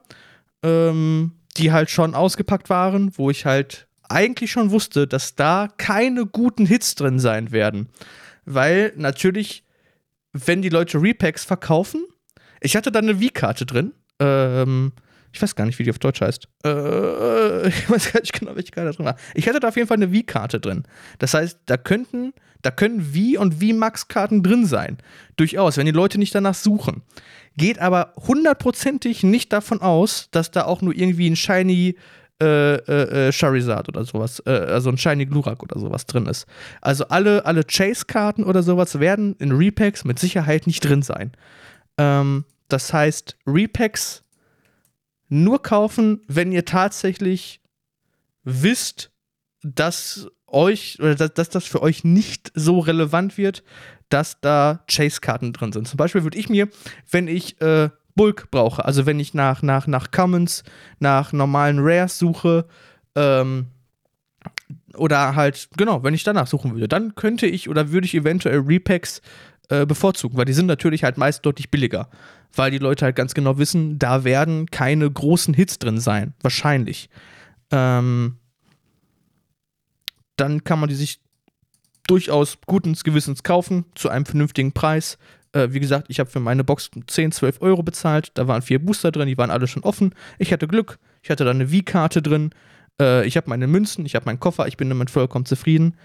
ähm, 0.63 1.33
die 1.57 1.71
halt 1.71 1.89
schon 1.89 2.13
ausgepackt 2.13 2.69
waren, 2.69 3.17
wo 3.17 3.29
ich 3.29 3.45
halt 3.45 3.87
eigentlich 4.07 4.51
schon 4.51 4.71
wusste, 4.71 5.07
dass 5.07 5.35
da 5.35 5.67
keine 5.77 6.25
guten 6.25 6.65
Hits 6.65 6.95
drin 6.95 7.19
sein 7.19 7.51
werden. 7.51 7.89
Weil 8.45 8.93
natürlich, 8.95 9.63
wenn 10.33 10.61
die 10.61 10.69
Leute 10.69 11.01
Repacks 11.01 11.45
verkaufen, 11.45 12.05
ich 12.61 12.75
hatte 12.75 12.91
da 12.91 12.99
eine 12.99 13.19
Wii-Karte 13.19 13.65
drin. 13.65 13.93
Ähm, 14.19 14.91
ich 15.31 15.41
weiß 15.41 15.55
gar 15.55 15.65
nicht, 15.65 15.77
wie 15.79 15.83
die 15.83 15.89
auf 15.89 15.99
Deutsch 15.99 16.21
heißt. 16.21 16.47
Äh, 16.65 17.67
ich 17.67 17.89
weiß 17.89 18.13
gar 18.13 18.21
nicht 18.21 18.33
genau, 18.33 18.55
welche 18.55 18.71
Karte 18.71 18.91
da 18.91 18.95
drin 18.95 19.05
war. 19.05 19.15
Ich 19.33 19.47
hatte 19.47 19.59
da 19.59 19.69
auf 19.69 19.75
jeden 19.75 19.87
Fall 19.87 19.97
eine 19.97 20.11
Wii-Karte 20.11 20.59
drin. 20.59 20.83
Das 21.19 21.33
heißt, 21.33 21.59
da 21.65 21.77
könnten, 21.77 22.33
da 22.61 22.71
können 22.71 23.13
Wii 23.13 23.37
und 23.37 23.61
Wii-Max-Karten 23.61 24.43
drin 24.43 24.65
sein. 24.65 24.97
Durchaus, 25.35 25.77
wenn 25.77 25.85
die 25.85 25.91
Leute 25.91 26.17
nicht 26.17 26.33
danach 26.33 26.55
suchen. 26.55 27.03
Geht 27.57 27.79
aber 27.79 28.13
hundertprozentig 28.15 29.23
nicht 29.23 29.51
davon 29.53 29.81
aus, 29.81 30.29
dass 30.31 30.51
da 30.51 30.65
auch 30.65 30.81
nur 30.81 30.95
irgendwie 30.95 31.29
ein 31.29 31.35
Shiny 31.35 31.95
äh, 32.41 32.75
äh, 32.75 33.27
äh, 33.27 33.31
Charizard 33.33 33.89
oder 33.89 34.05
sowas, 34.05 34.41
äh, 34.45 34.51
also 34.51 34.89
ein 34.89 34.97
Shiny 34.97 35.25
Glurak 35.25 35.61
oder 35.61 35.77
sowas 35.77 36.05
drin 36.05 36.25
ist. 36.25 36.45
Also 36.79 37.05
alle, 37.09 37.45
alle 37.45 37.65
Chase-Karten 37.65 38.45
oder 38.45 38.63
sowas 38.63 39.01
werden 39.01 39.35
in 39.39 39.51
Repacks 39.51 40.05
mit 40.05 40.19
Sicherheit 40.19 40.65
nicht 40.65 40.79
drin 40.79 41.01
sein. 41.01 41.33
Ähm, 41.97 42.45
das 42.69 42.93
heißt, 42.93 43.35
Repacks 43.45 44.23
nur 45.29 45.61
kaufen, 45.61 46.21
wenn 46.27 46.51
ihr 46.51 46.65
tatsächlich 46.65 47.61
wisst, 48.43 49.11
dass 49.61 50.27
euch 50.47 50.97
oder 50.99 51.15
dass, 51.15 51.33
dass, 51.33 51.49
das 51.49 51.65
für 51.65 51.81
euch 51.81 52.03
nicht 52.03 52.51
so 52.55 52.79
relevant 52.79 53.37
wird, 53.37 53.63
dass 54.09 54.41
da 54.41 54.83
Chase-Karten 54.87 55.53
drin 55.53 55.71
sind. 55.71 55.87
Zum 55.87 55.97
Beispiel 55.97 56.23
würde 56.23 56.37
ich 56.37 56.49
mir, 56.49 56.67
wenn 57.11 57.27
ich 57.27 57.61
äh, 57.61 57.89
Bulk 58.15 58.49
brauche, 58.51 58.83
also 58.83 59.05
wenn 59.05 59.19
ich 59.19 59.33
nach, 59.33 59.61
nach, 59.61 59.85
nach 59.85 60.11
Commons, 60.11 60.63
nach 60.99 61.31
normalen 61.31 61.77
Rares 61.79 62.17
suche, 62.17 62.65
ähm, 63.15 63.67
oder 64.95 65.35
halt, 65.35 65.69
genau, 65.77 66.03
wenn 66.03 66.13
ich 66.13 66.23
danach 66.23 66.47
suchen 66.47 66.73
würde, 66.73 66.87
dann 66.87 67.15
könnte 67.15 67.45
ich 67.45 67.69
oder 67.69 67.91
würde 67.91 68.05
ich 68.05 68.15
eventuell 68.15 68.59
Repacks 68.59 69.21
äh, 69.69 69.85
bevorzugen, 69.85 70.37
weil 70.37 70.45
die 70.45 70.53
sind 70.53 70.65
natürlich 70.65 71.03
halt 71.03 71.17
meist 71.17 71.45
deutlich 71.45 71.71
billiger 71.71 72.09
weil 72.55 72.71
die 72.71 72.77
Leute 72.77 73.05
halt 73.05 73.15
ganz 73.15 73.33
genau 73.33 73.57
wissen, 73.57 73.99
da 73.99 74.23
werden 74.23 74.69
keine 74.71 75.09
großen 75.09 75.53
Hits 75.53 75.79
drin 75.79 75.99
sein, 75.99 76.33
wahrscheinlich. 76.41 77.09
Ähm, 77.71 78.37
dann 80.35 80.63
kann 80.63 80.79
man 80.79 80.89
die 80.89 80.95
sich 80.95 81.19
durchaus 82.07 82.57
guten 82.65 82.93
Gewissens 82.93 83.43
kaufen, 83.43 83.85
zu 83.93 84.09
einem 84.09 84.25
vernünftigen 84.25 84.71
Preis. 84.71 85.17
Äh, 85.51 85.69
wie 85.71 85.79
gesagt, 85.79 86.07
ich 86.09 86.19
habe 86.19 86.29
für 86.29 86.39
meine 86.39 86.63
Box 86.63 86.89
10, 87.07 87.31
12 87.31 87.61
Euro 87.61 87.83
bezahlt. 87.83 88.31
Da 88.33 88.47
waren 88.47 88.61
vier 88.61 88.83
Booster 88.83 89.11
drin, 89.11 89.27
die 89.27 89.37
waren 89.37 89.51
alle 89.51 89.67
schon 89.67 89.83
offen. 89.83 90.15
Ich 90.39 90.51
hatte 90.51 90.67
Glück, 90.67 90.97
ich 91.21 91.29
hatte 91.29 91.45
da 91.45 91.51
eine 91.51 91.71
Wii-Karte 91.71 92.21
drin. 92.21 92.51
Äh, 92.99 93.27
ich 93.27 93.37
habe 93.37 93.49
meine 93.49 93.67
Münzen, 93.67 94.05
ich 94.05 94.15
habe 94.15 94.25
meinen 94.25 94.39
Koffer, 94.39 94.67
ich 94.67 94.77
bin 94.77 94.89
damit 94.89 95.11
vollkommen 95.11 95.45
zufrieden. 95.45 95.95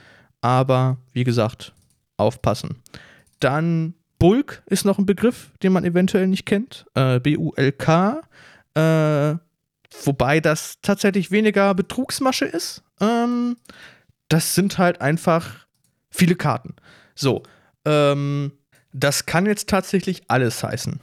Aber 0.43 0.99
wie 1.13 1.25
gesagt, 1.25 1.73
aufpassen. 2.19 2.83
Dann 3.41 3.95
Bulk 4.19 4.63
ist 4.67 4.85
noch 4.85 4.99
ein 4.99 5.07
Begriff, 5.07 5.51
den 5.63 5.73
man 5.73 5.85
eventuell 5.85 6.27
nicht 6.27 6.47
kennt. 6.47 6.87
Äh, 6.95 7.21
B-U-L-K. 7.21 8.23
Äh, 8.75 9.37
wobei 10.05 10.41
das 10.41 10.81
tatsächlich 10.83 11.31
weniger 11.31 11.75
Betrugsmasche 11.75 12.47
ist. 12.47 12.83
Ähm, 13.01 13.57
das 14.29 14.55
sind 14.55 14.79
halt 14.79 15.01
einfach 15.01 15.67
viele 16.11 16.37
Karten. 16.37 16.75
So. 17.15 17.43
Ähm, 17.85 18.53
das 18.93 19.27
kann 19.27 19.47
jetzt 19.47 19.69
tatsächlich 19.69 20.23
alles 20.29 20.63
heißen. 20.63 21.01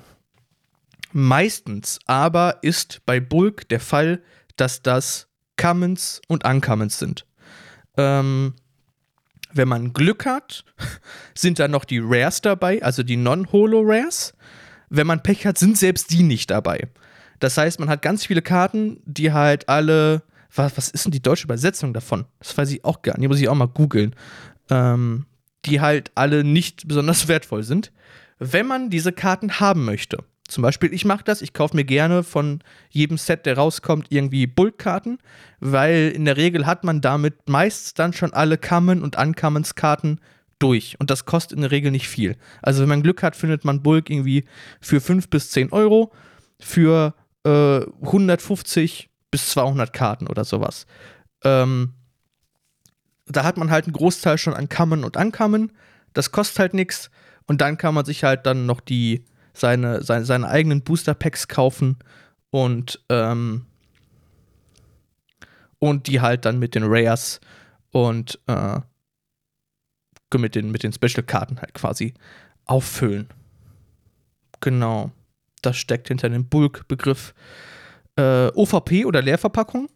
Meistens 1.12 2.00
aber 2.06 2.60
ist 2.62 3.06
bei 3.06 3.20
Bulk 3.20 3.68
der 3.70 3.82
Fall, 3.82 4.24
dass 4.56 4.82
das 4.82 5.28
Commons 5.58 6.22
und 6.28 6.46
Uncommons 6.46 6.98
sind. 6.98 7.26
Ähm, 7.98 8.56
wenn 9.54 9.68
man 9.68 9.94
Glück 9.94 10.26
hat, 10.26 10.64
sind 11.36 11.60
da 11.60 11.68
noch 11.68 11.86
die 11.86 12.00
Rares 12.02 12.42
dabei, 12.42 12.82
also 12.84 13.04
die 13.04 13.18
Non-Holo-Rares. 13.18 14.34
Wenn 14.90 15.08
man 15.08 15.24
Pech 15.24 15.46
hat, 15.46 15.58
sind 15.58 15.78
selbst 15.78 16.12
die 16.12 16.24
nicht 16.24 16.52
dabei. 16.52 16.90
Das 17.40 17.58
heißt, 17.58 17.80
man 17.80 17.90
hat 17.90 18.02
ganz 18.02 18.26
viele 18.26 18.42
Karten, 18.42 19.02
die 19.06 19.32
halt 19.32 19.70
alle. 19.70 20.24
Was, 20.54 20.76
was 20.76 20.90
ist 20.90 21.06
denn 21.06 21.14
die 21.14 21.22
deutsche 21.22 21.46
Übersetzung 21.46 21.94
davon? 21.94 22.26
Das 22.40 22.58
weiß 22.58 22.72
ich 22.72 22.84
auch 22.84 23.02
gar 23.02 23.18
nicht. 23.18 23.30
Muss 23.30 23.40
ich 23.40 23.48
auch 23.48 23.56
mal 23.56 23.68
googeln. 23.68 24.16
Ähm, 24.70 25.26
die 25.66 25.80
halt 25.80 26.12
alle 26.16 26.44
nicht 26.44 26.88
besonders 26.88 27.28
wertvoll 27.30 27.64
sind. 27.64 27.92
Wenn 28.40 28.68
man 28.68 28.90
diese 28.90 29.12
Karten 29.12 29.60
haben 29.60 29.86
möchte, 29.86 30.24
zum 30.52 30.64
Beispiel, 30.64 30.94
ich 30.94 31.06
mache 31.06 31.24
das, 31.24 31.42
ich 31.42 31.54
kaufe 31.54 31.76
mir 31.76 31.86
gerne 31.86 32.24
von 32.24 32.60
jedem 32.90 33.18
Set, 33.18 33.46
der 33.46 33.58
rauskommt, 33.58 34.08
irgendwie 34.10 34.48
Bulk-Karten, 34.48 35.18
weil 35.62 36.12
in 36.14 36.26
der 36.26 36.36
Regel 36.36 36.66
hat 36.66 36.84
man 36.84 37.00
damit 37.00 37.48
meist 37.48 37.98
dann 38.00 38.12
schon 38.12 38.34
alle 38.34 38.58
Common- 38.58 39.02
und 39.02 39.18
Uncommons-Karten 39.18 40.20
durch. 40.60 40.98
Und 41.00 41.10
das 41.10 41.26
kostet 41.26 41.56
in 41.56 41.62
der 41.62 41.72
Regel 41.72 41.90
nicht 41.90 42.10
viel. 42.10 42.36
Also 42.62 42.82
wenn 42.82 42.90
man 42.90 43.02
Glück 43.02 43.24
hat, 43.24 43.38
findet 43.38 43.64
man 43.64 43.82
Bulk 43.82 44.10
irgendwie 44.10 44.44
für 44.82 45.00
5 45.00 45.30
bis 45.30 45.52
10 45.52 45.72
Euro 45.72 46.12
für 46.60 47.16
äh, 47.46 47.86
150 48.02 49.10
bis 49.32 49.50
200 49.52 49.94
Karten 49.94 50.28
oder 50.28 50.44
sowas. 50.44 50.86
Ähm, 51.46 51.94
da 53.26 53.46
hat 53.46 53.56
man 53.56 53.72
halt 53.72 53.86
einen 53.86 53.94
Großteil 53.94 54.38
schon 54.38 54.54
an 54.54 54.68
Common 54.68 55.06
und 55.06 55.16
Uncommon. 55.16 55.72
Das 56.12 56.32
kostet 56.32 56.60
halt 56.60 56.74
nichts. 56.74 57.10
Und 57.48 57.62
dann 57.62 57.78
kann 57.78 57.94
man 57.94 58.04
sich 58.04 58.26
halt 58.26 58.46
dann 58.46 58.66
noch 58.66 58.82
die 58.82 59.24
seine, 59.54 60.04
seine, 60.04 60.26
seine 60.26 60.48
eigenen 60.48 60.82
Booster-Packs 60.82 61.48
kaufen 61.48 61.98
und, 62.50 63.04
ähm, 63.10 63.66
und 65.80 66.08
die 66.08 66.22
halt 66.22 66.46
dann 66.46 66.60
mit 66.60 66.76
den 66.76 66.84
Rares 66.86 67.40
und 67.92 68.40
äh, 68.48 68.80
mit 70.38 70.56
den, 70.56 70.72
mit 70.72 70.84
den 70.84 70.94
Special-Karten 70.94 71.60
halt 71.60 71.74
quasi 71.74 72.14
auffüllen. 72.66 73.28
Genau. 74.62 75.12
Das 75.62 75.78
steckt 75.78 76.08
hinter 76.08 76.30
dem 76.30 76.48
Bulk-Begriff. 76.48 77.34
Äh, 78.16 78.48
OVP 78.48 79.06
oder 79.06 79.22
Leerverpackung. 79.22 79.90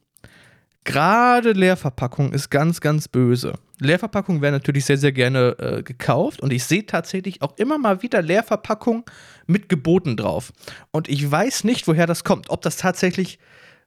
Gerade 0.83 1.53
Leerverpackung 1.53 2.31
ist 2.31 2.49
ganz, 2.49 2.79
ganz 2.79 3.07
böse. 3.07 3.53
Leerverpackungen 3.79 4.41
werden 4.41 4.53
natürlich 4.53 4.85
sehr, 4.85 4.97
sehr 4.97 5.11
gerne 5.11 5.55
äh, 5.59 5.83
gekauft 5.83 6.41
und 6.41 6.53
ich 6.53 6.63
sehe 6.63 6.85
tatsächlich 6.85 7.41
auch 7.41 7.57
immer 7.57 7.77
mal 7.77 8.03
wieder 8.03 8.21
Leerverpackungen 8.21 9.03
mit 9.47 9.69
Geboten 9.69 10.17
drauf. 10.17 10.51
Und 10.91 11.07
ich 11.07 11.29
weiß 11.29 11.63
nicht, 11.63 11.87
woher 11.87 12.07
das 12.07 12.23
kommt. 12.23 12.49
Ob 12.49 12.61
das 12.61 12.77
tatsächlich, 12.77 13.39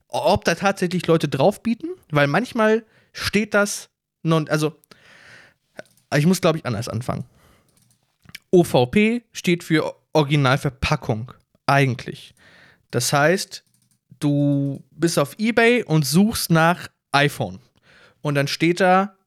ob 0.09 0.45
da 0.45 0.55
tatsächlich 0.55 1.07
Leute 1.07 1.29
drauf 1.29 1.63
bieten, 1.63 1.89
weil 2.11 2.27
manchmal 2.27 2.85
steht 3.13 3.55
das, 3.55 3.91
non, 4.23 4.49
also 4.49 4.77
ich 6.17 6.27
muss 6.27 6.41
glaube 6.41 6.59
ich 6.59 6.67
anders 6.67 6.89
anfangen. 6.89 7.25
OVP 8.51 9.25
steht 9.33 9.63
für 9.63 9.95
Originalverpackung, 10.13 11.33
eigentlich. 11.67 12.35
Das 12.91 13.13
heißt, 13.13 13.63
du 14.21 14.83
bist 14.91 15.19
auf 15.19 15.35
eBay 15.39 15.85
und 15.85 16.07
suchst 16.07 16.51
nach 16.51 16.89
iPhone. 17.13 17.59
Und 18.23 18.35
dann 18.35 18.49
steht 18.49 18.81
da 18.81 19.18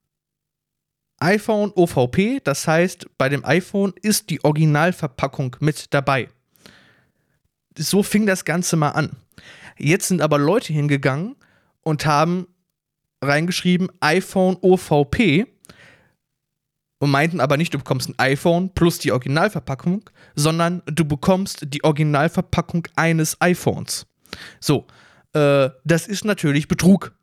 iPhone 1.22 1.72
OVP, 1.76 2.42
das 2.44 2.68
heißt, 2.68 3.06
bei 3.18 3.30
dem 3.30 3.46
iPhone 3.46 3.94
ist 4.02 4.30
die 4.30 4.44
Originalverpackung 4.44 5.56
mit 5.60 5.94
dabei. 5.94 6.30
So 7.78 8.04
fing 8.04 8.26
das 8.26 8.44
Ganze 8.44 8.76
mal 8.76 8.90
an. 8.90 9.12
Jetzt 9.78 10.08
sind 10.08 10.22
aber 10.22 10.38
Leute 10.38 10.74
hingegangen 10.74 11.36
und 11.82 12.06
haben 12.06 12.48
reingeschrieben 13.22 13.90
iPhone 14.00 14.58
OVP 14.62 15.48
und 17.00 17.10
meinten 17.10 17.40
aber 17.40 17.58
nicht, 17.58 17.74
du 17.74 17.80
bekommst 17.80 18.10
ein 18.10 18.20
iPhone 18.20 18.70
plus 18.74 19.00
die 19.00 19.12
Originalverpackung, 19.12 20.10
sondern 20.36 20.84
du 20.86 21.06
bekommst 21.06 21.66
die 21.74 21.84
Originalverpackung 21.84 22.88
eines 22.96 23.38
iPhones. 23.42 24.06
So, 24.60 24.86
äh, 25.34 25.70
das 25.84 26.08
ist 26.08 26.26
natürlich 26.26 26.68
Betrug. 26.68 27.14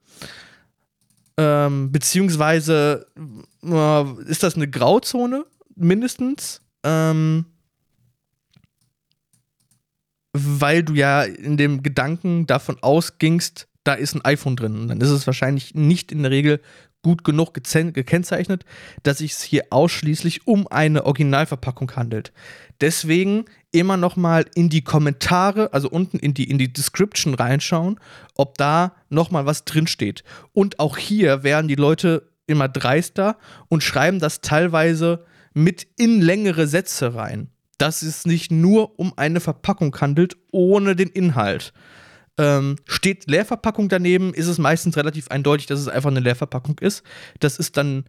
Ähm, 1.41 1.93
beziehungsweise 1.93 3.07
äh, 3.63 4.23
ist 4.25 4.43
das 4.43 4.57
eine 4.57 4.69
Grauzone 4.69 5.47
mindestens, 5.77 6.61
ähm, 6.83 7.47
weil 10.33 10.83
du 10.83 10.95
ja 10.95 11.23
in 11.23 11.57
dem 11.57 11.85
Gedanken 11.85 12.47
davon 12.47 12.79
ausgingst, 12.83 13.69
da 13.85 13.95
ist 13.95 14.17
ein 14.17 14.25
iPhone 14.25 14.57
drin. 14.57 14.81
Und 14.81 14.89
dann 14.89 15.01
ist 15.01 15.11
es 15.11 15.29
wahrscheinlich 15.29 15.77
nicht 15.77 16.11
in 16.11 16.23
der 16.23 16.33
Regel 16.33 16.61
gut 17.03 17.23
genug 17.23 17.55
gekennzeichnet, 17.55 18.65
dass 19.05 19.21
es 19.21 19.41
hier 19.41 19.67
ausschließlich 19.71 20.49
um 20.49 20.67
eine 20.67 21.07
Originalverpackung 21.07 21.95
handelt. 21.95 22.33
Deswegen 22.81 23.45
immer 23.71 23.97
noch 23.97 24.17
mal 24.17 24.47
in 24.55 24.69
die 24.69 24.83
Kommentare, 24.83 25.73
also 25.73 25.89
unten 25.89 26.19
in 26.19 26.35
die, 26.35 26.49
in 26.49 26.59
die 26.59 26.73
Description 26.73 27.35
reinschauen, 27.35 28.01
ob 28.35 28.57
da 28.57 28.93
noch 29.09 29.31
mal 29.31 29.47
was 29.47 29.65
drinsteht. 29.65 30.25
Und 30.53 30.81
auch 30.81 30.97
hier 30.97 31.43
werden 31.43 31.69
die 31.69 31.75
Leute 31.75 32.31
immer 32.47 32.69
dreister 32.69 33.37
und 33.69 33.83
schreiben 33.83 34.21
das 34.21 34.41
teilweise 34.41 35.25
mit 35.55 35.87
in 35.97 36.21
längere 36.21 36.67
Sätze 36.67 37.15
rein. 37.15 37.51
Dass 37.77 38.03
es 38.03 38.27
nicht 38.27 38.51
nur 38.51 38.99
um 38.99 39.13
eine 39.17 39.41
Verpackung 39.41 39.95
handelt, 40.01 40.37
ohne 40.51 40.97
den 40.97 41.09
Inhalt. 41.09 41.73
Ähm, 42.37 42.77
steht 42.87 43.29
Leerverpackung 43.31 43.89
daneben, 43.89 44.35
ist 44.35 44.47
es 44.47 44.59
meistens 44.59 44.97
relativ 44.97 45.29
eindeutig, 45.29 45.67
dass 45.67 45.79
es 45.81 45.89
einfach 45.89 46.11
eine 46.11 46.21
Leerverpackung 46.21 46.79
ist. 46.81 47.05
Das 47.41 47.59
ist 47.59 47.77
dann 47.77 48.05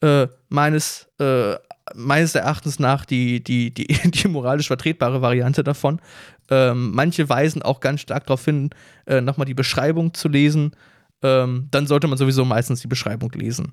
äh, 0.00 0.26
meines, 0.48 1.08
äh, 1.18 1.54
meines 1.94 2.34
Erachtens 2.34 2.78
nach 2.78 3.04
die, 3.04 3.42
die, 3.42 3.72
die, 3.72 3.86
die 4.10 4.28
moralisch 4.28 4.68
vertretbare 4.68 5.22
Variante 5.22 5.64
davon. 5.64 6.00
Ähm, 6.50 6.92
manche 6.92 7.28
weisen 7.28 7.62
auch 7.62 7.80
ganz 7.80 8.00
stark 8.00 8.26
darauf 8.26 8.44
hin, 8.44 8.70
äh, 9.06 9.20
nochmal 9.20 9.46
die 9.46 9.54
Beschreibung 9.54 10.14
zu 10.14 10.28
lesen. 10.28 10.72
Ähm, 11.22 11.68
dann 11.70 11.86
sollte 11.86 12.06
man 12.06 12.18
sowieso 12.18 12.44
meistens 12.44 12.80
die 12.80 12.88
Beschreibung 12.88 13.30
lesen. 13.32 13.72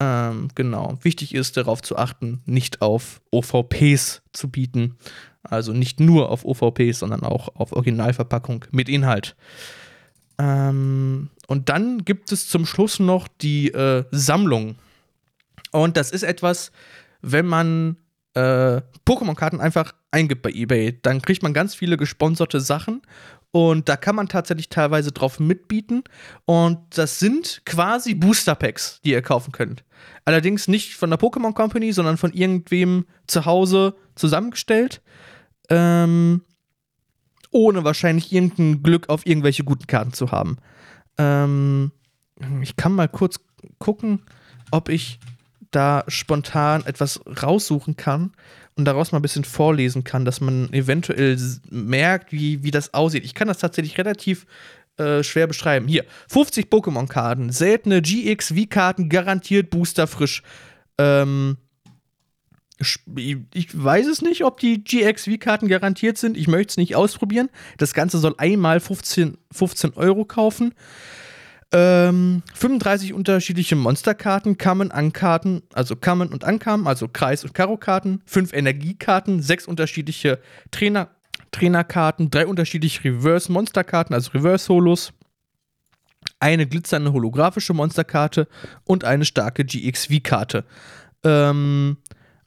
Ähm, 0.00 0.48
genau. 0.54 0.98
Wichtig 1.02 1.34
ist 1.34 1.56
darauf 1.56 1.82
zu 1.82 1.96
achten, 1.96 2.42
nicht 2.44 2.82
auf 2.82 3.20
OVPs 3.30 4.22
zu 4.32 4.50
bieten. 4.50 4.96
Also 5.42 5.72
nicht 5.72 6.00
nur 6.00 6.30
auf 6.30 6.44
OVPs, 6.44 7.00
sondern 7.00 7.22
auch 7.22 7.48
auf 7.54 7.72
Originalverpackung 7.72 8.64
mit 8.70 8.88
Inhalt. 8.88 9.36
Ähm, 10.38 11.30
und 11.46 11.68
dann 11.68 12.04
gibt 12.04 12.32
es 12.32 12.48
zum 12.48 12.66
Schluss 12.66 12.98
noch 12.98 13.28
die 13.28 13.68
äh, 13.68 14.04
Sammlung. 14.10 14.76
Und 15.70 15.96
das 15.96 16.10
ist 16.10 16.22
etwas, 16.22 16.72
wenn 17.22 17.46
man 17.46 17.96
äh, 18.34 18.80
Pokémon-Karten 19.06 19.60
einfach 19.60 19.92
eingibt 20.10 20.42
bei 20.42 20.50
eBay, 20.50 21.00
dann 21.02 21.22
kriegt 21.22 21.42
man 21.42 21.54
ganz 21.54 21.74
viele 21.74 21.96
gesponserte 21.96 22.60
Sachen 22.60 23.02
und 23.52 23.90
da 23.90 23.96
kann 23.96 24.16
man 24.16 24.28
tatsächlich 24.28 24.70
teilweise 24.70 25.12
drauf 25.12 25.38
mitbieten. 25.38 26.02
Und 26.46 26.78
das 26.90 27.18
sind 27.18 27.62
quasi 27.66 28.14
Booster 28.14 28.54
Packs, 28.54 29.00
die 29.04 29.10
ihr 29.10 29.20
kaufen 29.20 29.52
könnt. 29.52 29.84
Allerdings 30.24 30.68
nicht 30.68 30.94
von 30.94 31.10
der 31.10 31.18
Pokémon 31.18 31.52
Company, 31.52 31.92
sondern 31.92 32.16
von 32.16 32.32
irgendwem 32.32 33.04
zu 33.26 33.44
Hause 33.44 33.94
zusammengestellt. 34.14 35.02
Ähm, 35.68 36.42
ohne 37.50 37.84
wahrscheinlich 37.84 38.32
irgendein 38.32 38.82
Glück 38.82 39.10
auf 39.10 39.26
irgendwelche 39.26 39.64
guten 39.64 39.86
Karten 39.86 40.14
zu 40.14 40.30
haben. 40.30 40.56
Ähm, 41.18 41.92
ich 42.62 42.76
kann 42.76 42.92
mal 42.94 43.08
kurz 43.08 43.38
gucken, 43.78 44.22
ob 44.70 44.88
ich 44.88 45.20
da 45.72 46.04
spontan 46.08 46.86
etwas 46.86 47.20
raussuchen 47.42 47.96
kann 47.96 48.32
und 48.76 48.84
daraus 48.84 49.12
mal 49.12 49.18
ein 49.18 49.22
bisschen 49.22 49.44
vorlesen 49.44 50.04
kann, 50.04 50.24
dass 50.24 50.40
man 50.40 50.72
eventuell 50.72 51.38
merkt, 51.70 52.32
wie, 52.32 52.62
wie 52.62 52.70
das 52.70 52.94
aussieht. 52.94 53.24
Ich 53.24 53.34
kann 53.34 53.48
das 53.48 53.58
tatsächlich 53.58 53.98
relativ 53.98 54.46
äh, 54.98 55.22
schwer 55.22 55.46
beschreiben. 55.46 55.88
Hier, 55.88 56.04
50 56.28 56.66
Pokémon-Karten, 56.66 57.50
seltene 57.50 58.00
GX-V-Karten, 58.02 59.08
garantiert 59.08 59.70
Booster 59.70 60.06
frisch. 60.06 60.42
Ähm, 60.98 61.56
ich 63.54 63.82
weiß 63.82 64.06
es 64.06 64.22
nicht, 64.22 64.44
ob 64.44 64.58
die 64.58 64.82
GXV-Karten 64.82 65.68
garantiert 65.68 66.18
sind. 66.18 66.36
Ich 66.36 66.48
möchte 66.48 66.72
es 66.72 66.76
nicht 66.76 66.96
ausprobieren. 66.96 67.48
Das 67.78 67.94
Ganze 67.94 68.18
soll 68.18 68.34
einmal 68.38 68.80
15, 68.80 69.38
15 69.52 69.94
Euro 69.94 70.24
kaufen. 70.24 70.74
Ähm, 71.74 72.42
35 72.54 73.14
unterschiedliche 73.14 73.76
Monsterkarten, 73.76 74.58
Kamen, 74.58 74.90
Ankarten, 74.90 75.62
also 75.72 75.96
Kamen 75.96 76.28
und 76.28 76.44
Ankamen, 76.44 76.86
also 76.86 77.08
Kreis- 77.08 77.44
und 77.44 77.54
Karo-Karten, 77.54 78.20
5 78.26 78.52
Energiekarten, 78.52 79.40
6 79.40 79.66
unterschiedliche 79.66 80.38
Trainer, 80.70 81.08
Trainerkarten, 81.50 82.30
3 82.30 82.46
unterschiedliche 82.46 83.02
Reverse-Monsterkarten, 83.04 84.14
also 84.14 84.32
Reverse-Holos, 84.32 85.14
eine 86.40 86.66
glitzernde 86.66 87.12
holographische 87.12 87.72
Monsterkarte 87.72 88.48
und 88.84 89.04
eine 89.04 89.24
starke 89.24 89.64
GXV-Karte. 89.64 90.64
Ähm, 91.24 91.96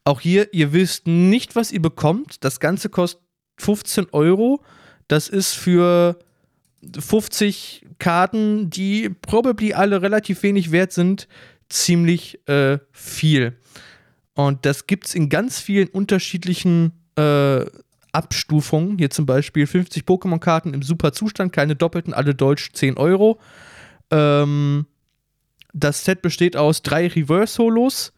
auch 0.03 0.21
hier, 0.21 0.53
ihr 0.53 0.71
wisst 0.71 1.07
nicht, 1.07 1.55
was 1.55 1.71
ihr 1.71 1.81
bekommt. 1.81 2.43
Das 2.43 2.59
Ganze 2.59 2.89
kostet 2.89 3.21
15 3.57 4.07
Euro. 4.11 4.63
Das 5.07 5.29
ist 5.29 5.53
für 5.53 6.19
50 6.99 7.85
Karten, 7.99 8.69
die 8.69 9.09
probably 9.09 9.73
alle 9.73 10.01
relativ 10.01 10.43
wenig 10.43 10.71
wert 10.71 10.91
sind, 10.91 11.27
ziemlich 11.69 12.47
äh, 12.47 12.79
viel. 12.91 13.57
Und 14.33 14.65
das 14.65 14.87
gibt 14.87 15.07
es 15.07 15.15
in 15.15 15.29
ganz 15.29 15.59
vielen 15.59 15.87
unterschiedlichen 15.87 16.91
äh, 17.15 17.65
Abstufungen. 18.11 18.97
Hier 18.97 19.09
zum 19.09 19.25
Beispiel 19.25 19.65
50 19.65 20.03
Pokémon-Karten 20.03 20.73
im 20.73 20.81
super 20.81 21.13
Zustand, 21.13 21.53
keine 21.53 21.75
doppelten, 21.75 22.13
alle 22.13 22.35
deutsch 22.35 22.71
10 22.73 22.97
Euro. 22.97 23.39
Ähm, 24.11 24.85
das 25.73 26.05
Set 26.05 26.21
besteht 26.21 26.55
aus 26.55 26.81
drei 26.81 27.07
Reverse-Holos, 27.07 28.13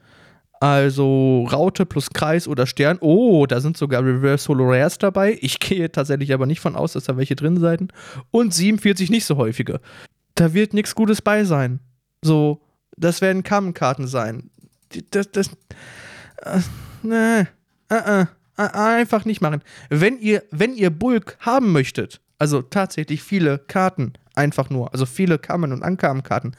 also 0.60 1.46
Raute 1.52 1.86
plus 1.86 2.10
Kreis 2.10 2.48
oder 2.48 2.66
Stern. 2.66 2.98
Oh, 3.02 3.46
da 3.46 3.62
sind 3.62 3.78
sogar 3.78 4.04
Reverse 4.04 4.48
Holo 4.48 4.70
Rares 4.70 4.98
dabei. 4.98 5.38
Ich 5.42 5.60
gehe 5.60 5.92
tatsächlich 5.92 6.34
aber 6.34 6.46
nicht 6.46 6.60
von 6.60 6.76
aus, 6.76 6.94
dass 6.94 7.06
da 7.06 7.18
welche 7.18 7.36
drin 7.36 7.60
seien. 7.60 7.90
Und 8.32 8.54
47 8.54 9.10
nicht 9.10 9.26
so 9.26 9.38
häufige. 9.38 9.80
Da 10.36 10.54
wird 10.54 10.74
nichts 10.74 10.96
Gutes 10.96 11.22
bei 11.22 11.44
sein. 11.44 11.80
So, 12.22 12.62
das 12.96 13.22
werden 13.22 13.44
Kammenkarten 13.44 14.08
sein. 14.08 14.50
Das, 15.12 15.32
das, 15.32 15.50
äh, 16.38 16.60
nee, 17.04 17.42
äh, 17.90 18.22
äh, 18.22 18.26
einfach 18.58 19.26
nicht 19.26 19.42
machen. 19.42 19.62
Wenn 19.90 20.20
ihr, 20.20 20.44
wenn 20.52 20.74
ihr 20.74 20.90
Bulk 20.90 21.38
haben 21.40 21.72
möchtet, 21.72 22.22
also 22.40 22.62
tatsächlich 22.62 23.24
viele 23.24 23.58
Karten, 23.60 24.14
einfach 24.36 24.70
nur, 24.70 24.94
also 24.94 25.06
viele 25.06 25.40
Kammern 25.40 25.74
und 25.74 25.84
Ankammenkarten, 25.84 26.56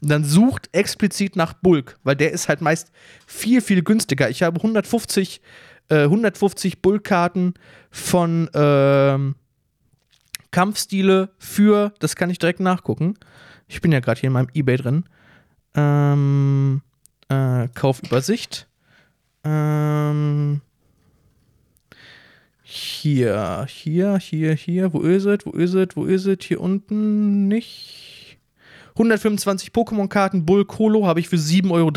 dann 0.00 0.24
sucht 0.24 0.68
explizit 0.72 1.36
nach 1.36 1.54
Bulk, 1.54 1.98
weil 2.04 2.16
der 2.16 2.32
ist 2.32 2.48
halt 2.48 2.60
meist 2.60 2.92
viel, 3.26 3.60
viel 3.60 3.82
günstiger. 3.82 4.28
Ich 4.28 4.42
habe 4.42 4.58
150, 4.58 5.40
äh, 5.88 6.02
150 6.02 6.82
Bulk-Karten 6.82 7.54
von 7.90 8.50
ähm, 8.54 9.34
Kampfstile 10.50 11.30
für, 11.38 11.94
das 11.98 12.14
kann 12.14 12.30
ich 12.30 12.38
direkt 12.38 12.60
nachgucken. 12.60 13.14
Ich 13.68 13.80
bin 13.80 13.90
ja 13.90 14.00
gerade 14.00 14.20
hier 14.20 14.28
in 14.28 14.34
meinem 14.34 14.50
Ebay 14.52 14.76
drin. 14.76 15.04
Ähm, 15.74 16.82
äh, 17.28 17.68
Kaufübersicht. 17.68 18.68
Ähm, 19.44 20.60
hier, 22.74 23.66
hier, 23.68 24.18
hier, 24.18 24.54
hier. 24.54 24.92
Wo 24.94 25.00
ist 25.00 25.26
es? 25.26 25.44
Wo 25.44 25.50
ist 25.50 25.74
es? 25.74 25.88
Wo 25.94 26.04
ist 26.06 26.26
es? 26.26 26.38
Hier 26.42 26.60
unten 26.60 27.46
nicht. 27.46 28.38
125 28.94 29.70
Pokémon-Karten 29.70 30.46
Bulk 30.46 30.78
Holo 30.78 31.06
habe 31.06 31.20
ich 31.20 31.28
für 31.28 31.36
7,30 31.36 31.70
Euro. 31.70 31.92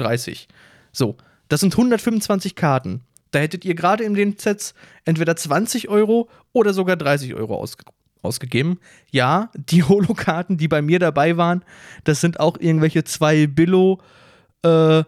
So, 0.91 1.17
das 1.47 1.61
sind 1.61 1.73
125 1.73 2.55
Karten. 2.55 3.01
Da 3.31 3.39
hättet 3.39 3.63
ihr 3.63 3.75
gerade 3.75 4.03
in 4.03 4.13
den 4.15 4.37
Sets 4.37 4.73
entweder 5.05 5.35
20 5.35 5.87
Euro 5.89 6.29
oder 6.51 6.73
sogar 6.73 6.97
30 6.97 7.35
Euro 7.35 7.55
ausge 7.55 7.83
ausgegeben. 8.21 8.79
Ja, 9.11 9.51
die 9.53 9.83
Holo-Karten, 9.87 10.57
die 10.57 10.67
bei 10.67 10.81
mir 10.81 10.99
dabei 10.99 11.37
waren, 11.37 11.63
das 12.03 12.21
sind 12.21 12.39
auch 12.39 12.57
irgendwelche 12.59 13.03
zwei 13.03 13.47
Billo 13.47 13.99
äh, 14.63 15.03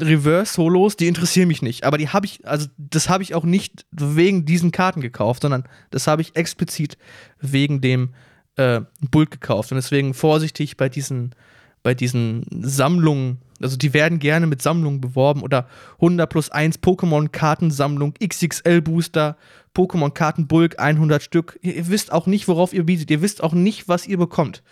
Reverse-Solos, 0.00 0.96
die 0.96 1.06
interessieren 1.06 1.48
mich 1.48 1.62
nicht. 1.62 1.84
Aber 1.84 1.98
die 1.98 2.08
habe 2.08 2.26
ich, 2.26 2.46
also 2.46 2.68
das 2.76 3.08
habe 3.08 3.22
ich 3.22 3.34
auch 3.34 3.44
nicht 3.44 3.86
wegen 3.90 4.44
diesen 4.44 4.72
Karten 4.72 5.00
gekauft, 5.00 5.42
sondern 5.42 5.64
das 5.90 6.06
habe 6.06 6.22
ich 6.22 6.36
explizit 6.36 6.96
wegen 7.40 7.80
dem 7.80 8.10
äh, 8.56 8.80
Bulk 9.10 9.30
gekauft. 9.30 9.72
Und 9.72 9.76
deswegen 9.76 10.14
vorsichtig 10.14 10.76
bei 10.76 10.88
diesen, 10.88 11.34
bei 11.82 11.94
diesen 11.94 12.44
Sammlungen. 12.50 13.38
Also 13.60 13.76
die 13.76 13.94
werden 13.94 14.18
gerne 14.18 14.46
mit 14.46 14.60
Sammlungen 14.60 15.00
beworben 15.00 15.42
oder 15.42 15.68
100 15.94 16.28
plus 16.28 16.50
1 16.50 16.80
Pokémon-Kartensammlung, 16.80 18.14
XXL-Booster, 18.22 19.36
Pokémon-Karten-Bulk 19.74 20.78
100 20.78 21.22
Stück. 21.22 21.58
Ihr, 21.62 21.76
ihr 21.76 21.88
wisst 21.88 22.12
auch 22.12 22.26
nicht, 22.26 22.48
worauf 22.48 22.72
ihr 22.72 22.84
bietet. 22.84 23.10
Ihr 23.10 23.22
wisst 23.22 23.42
auch 23.42 23.52
nicht, 23.52 23.88
was 23.88 24.06
ihr 24.06 24.18
bekommt. 24.18 24.62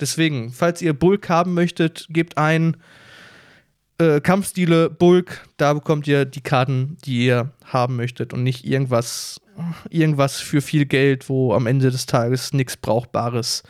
Deswegen, 0.00 0.50
falls 0.50 0.82
ihr 0.82 0.92
Bulk 0.92 1.28
haben 1.28 1.54
möchtet, 1.54 2.06
gebt 2.10 2.36
ein 2.36 2.76
äh, 3.98 4.20
Kampfstile, 4.20 4.90
Bulk, 4.90 5.46
da 5.56 5.72
bekommt 5.72 6.06
ihr 6.06 6.24
die 6.24 6.40
Karten, 6.40 6.96
die 7.04 7.26
ihr 7.26 7.52
haben 7.64 7.96
möchtet 7.96 8.32
und 8.32 8.42
nicht 8.42 8.64
irgendwas, 8.64 9.40
irgendwas 9.88 10.40
für 10.40 10.60
viel 10.60 10.86
Geld, 10.86 11.28
wo 11.28 11.54
am 11.54 11.66
Ende 11.66 11.90
des 11.90 12.06
Tages 12.06 12.52
nichts 12.52 12.76
Brauchbares, 12.76 13.62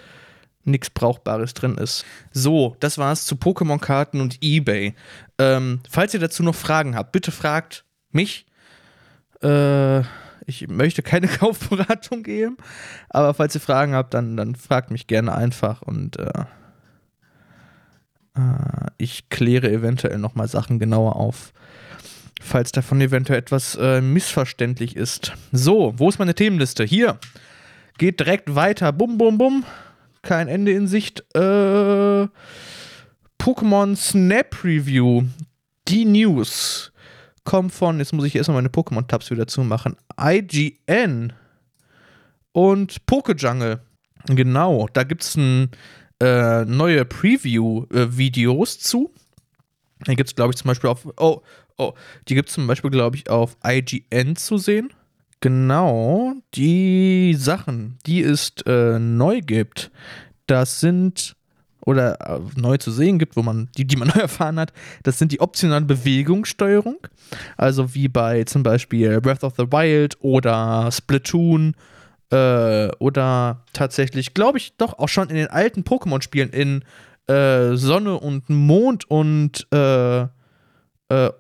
nichts 0.65 0.91
Brauchbares 0.91 1.55
drin 1.55 1.77
ist. 1.77 2.05
So, 2.33 2.77
das 2.81 2.99
war's 2.99 3.27
zu 3.27 3.35
Pokémon-Karten 3.35 4.21
und 4.21 4.39
Ebay. 4.43 4.95
Ähm, 5.39 5.81
falls 5.91 6.15
ihr 6.15 6.21
dazu 6.21 6.43
noch 6.43 6.55
Fragen 6.55 6.97
habt, 6.97 7.13
bitte 7.13 7.31
fragt 7.31 7.85
mich. 8.11 8.47
Äh, 9.43 10.01
ich 10.47 10.69
möchte 10.69 11.03
keine 11.03 11.29
Kaufberatung 11.29 12.23
geben, 12.23 12.57
aber 13.11 13.35
falls 13.35 13.55
ihr 13.55 13.61
Fragen 13.61 13.95
habt, 13.95 14.15
dann, 14.15 14.37
dann 14.37 14.55
fragt 14.55 14.91
mich 14.91 15.07
gerne 15.07 15.35
einfach 15.35 15.83
und 15.83 16.19
äh, 16.19 16.45
äh, 18.37 18.91
ich 18.99 19.29
kläre 19.29 19.71
eventuell 19.71 20.19
nochmal 20.19 20.49
Sachen 20.49 20.79
genauer 20.79 21.17
auf, 21.17 21.53
falls 22.41 22.73
davon 22.73 23.01
eventuell 23.01 23.39
etwas 23.39 23.77
äh, 23.77 24.01
missverständlich 24.01 24.97
ist. 24.97 25.33
So, 25.53 25.95
wo 25.97 26.09
ist 26.09 26.19
meine 26.19 26.35
Themenliste? 26.35 26.85
Hier. 26.85 27.19
Geht 27.99 28.21
direkt 28.21 28.55
weiter. 28.55 28.93
Bum, 28.93 29.19
bum, 29.19 29.39
bum. 29.39 29.65
Kein 30.23 30.49
Ende 30.49 30.73
in 30.73 30.89
Sicht. 30.89 31.25
Äh, 31.35 32.27
Pokémon 33.39 33.95
Snap 33.95 34.65
Review. 34.65 35.25
Die 35.87 36.05
News 36.05 36.93
kommt 37.45 37.73
von, 37.73 37.99
jetzt 37.99 38.13
muss 38.13 38.25
ich 38.25 38.35
erstmal 38.35 38.57
meine 38.57 38.69
Pokémon-Tabs 38.69 39.31
wieder 39.31 39.47
zumachen. 39.47 39.97
IGN 40.19 41.35
und 42.53 43.07
Pokejungle. 43.07 43.81
Genau, 44.27 44.89
da 44.93 45.05
gibt 45.05 45.23
es 45.23 45.37
ein 45.37 45.71
äh, 46.21 46.65
neue 46.65 47.05
Preview-Videos 47.05 48.79
zu. 48.79 49.11
Die 50.07 50.17
gibt 50.17 50.31
es, 50.31 50.37
glaube 50.37 50.53
ich, 50.53 50.57
zum 50.57 50.69
Beispiel 50.69 50.91
auf. 50.91 51.07
Oh, 51.17 51.43
oh. 51.77 51.93
Die 52.29 52.35
gibt 52.35 52.49
es 52.49 52.55
zum 52.55 52.67
Beispiel, 52.67 52.91
glaube 52.91 53.17
ich, 53.17 53.31
auf 53.31 53.57
IGN 53.65 54.37
zu 54.37 54.59
sehen. 54.59 54.93
Genau, 55.41 56.35
die 56.55 57.35
Sachen, 57.35 57.99
die 58.07 58.23
es 58.23 58.55
äh, 58.67 58.99
neu 58.99 59.41
gibt, 59.43 59.91
das 60.47 60.81
sind 60.81 61.37
oder 61.85 62.19
äh, 62.21 62.41
neu 62.57 62.79
zu 62.79 62.91
sehen 62.91 63.19
gibt, 63.19 63.37
wo 63.37 63.43
man 63.43 63.69
die, 63.77 63.85
die 63.85 63.97
man 63.97 64.09
neu 64.15 64.21
erfahren 64.21 64.59
hat, 64.59 64.73
das 65.03 65.19
sind 65.19 65.33
die 65.33 65.41
optionale 65.41 65.85
Bewegungssteuerung, 65.85 66.97
also 67.57 67.95
wie 67.95 68.09
bei 68.09 68.45
zum 68.45 68.63
Beispiel 68.63 69.21
Breath 69.21 69.45
of 69.45 69.55
the 69.59 69.71
Wild 69.71 70.17
oder 70.21 70.91
Splatoon 70.91 71.75
äh, 72.35 72.91
oder 72.99 73.63
tatsächlich, 73.73 74.35
glaube 74.35 74.59
ich, 74.59 74.77
doch 74.77 74.99
auch 74.99 75.09
schon 75.09 75.31
in 75.31 75.37
den 75.37 75.47
alten 75.47 75.83
Pokémon-Spielen 75.83 76.51
in 76.51 76.85
äh, 77.33 77.77
Sonne 77.77 78.19
und 78.19 78.51
Mond 78.51 79.09
und 79.09 79.67
äh, 79.73 80.23
äh 80.23 81.31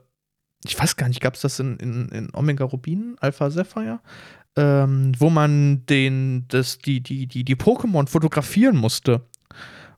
ich 0.66 0.80
weiß 0.80 0.96
gar 0.96 1.08
nicht, 1.08 1.20
gab 1.20 1.34
es 1.34 1.42
das 1.42 1.60
in, 1.60 1.76
in, 1.76 2.08
in, 2.08 2.34
Omega 2.34 2.64
Rubin, 2.64 3.16
Alpha 3.20 3.50
Sapphire? 3.50 4.00
Ähm, 4.56 5.12
wo 5.18 5.28
man 5.28 5.84
den, 5.84 6.46
das, 6.48 6.78
die, 6.78 7.02
die, 7.02 7.26
die, 7.26 7.44
die 7.44 7.56
Pokémon 7.56 8.06
fotografieren 8.06 8.76
musste. 8.76 9.20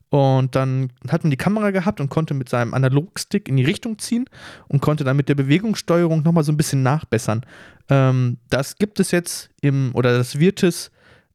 Und 0.09 0.55
dann 0.55 0.93
hat 1.09 1.23
man 1.23 1.31
die 1.31 1.37
Kamera 1.37 1.71
gehabt 1.71 1.99
und 1.99 2.09
konnte 2.09 2.33
mit 2.33 2.47
seinem 2.47 2.73
Analogstick 2.73 3.49
in 3.49 3.57
die 3.57 3.65
Richtung 3.65 3.99
ziehen 3.99 4.25
und 4.67 4.81
konnte 4.81 5.03
dann 5.03 5.17
mit 5.17 5.27
der 5.27 5.35
Bewegungssteuerung 5.35 6.23
nochmal 6.23 6.43
so 6.43 6.51
ein 6.51 6.57
bisschen 6.57 6.81
nachbessern. 6.81 7.45
Ähm, 7.89 8.37
das 8.49 8.77
gibt 8.77 8.99
es 8.99 9.11
jetzt 9.11 9.49
im, 9.61 9.91
oder 9.93 10.17
das 10.17 10.39
wird 10.39 10.63
es 10.63 10.91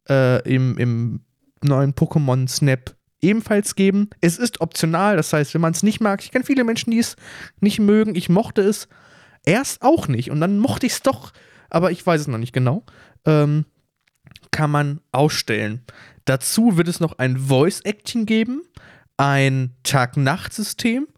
äh, 0.09 0.43
im, 0.49 0.79
im 0.79 1.21
neuen 1.63 1.93
Pokémon 1.93 2.49
Snap 2.49 2.95
ebenfalls 3.21 3.75
geben. 3.75 4.09
Es 4.21 4.39
ist 4.39 4.61
optional, 4.61 5.17
das 5.17 5.33
heißt, 5.33 5.55
wenn 5.55 5.61
man 5.61 5.73
es 5.73 5.83
nicht 5.83 6.01
mag, 6.01 6.23
ich 6.23 6.33
kenne 6.33 6.45
viele 6.45 6.65
Menschen, 6.65 6.91
die 6.91 6.99
es 6.99 7.17
nicht 7.61 7.79
mögen, 7.79 8.15
ich 8.15 8.29
mochte 8.29 8.63
es 8.63 8.89
erst 9.45 9.83
auch 9.83 10.09
nicht 10.09 10.31
und 10.31 10.41
dann 10.41 10.59
mochte 10.59 10.87
ich 10.87 10.93
es 10.93 11.03
doch, 11.03 11.33
aber 11.71 11.91
ich 11.91 12.05
weiß 12.05 12.23
es 12.23 12.29
noch 12.29 12.39
nicht 12.39 12.53
genau. 12.53 12.85
Ähm, 13.25 13.67
kann 14.51 14.71
man 14.71 15.01
ausstellen. 15.13 15.83
Dazu 16.25 16.77
wird 16.77 16.89
es 16.89 17.01
noch 17.01 17.19
ein 17.19 17.37
Voice-Acting 17.37 18.27
geben, 18.27 18.63
ein 19.17 19.75
Tag-Nacht-System, 19.83 21.09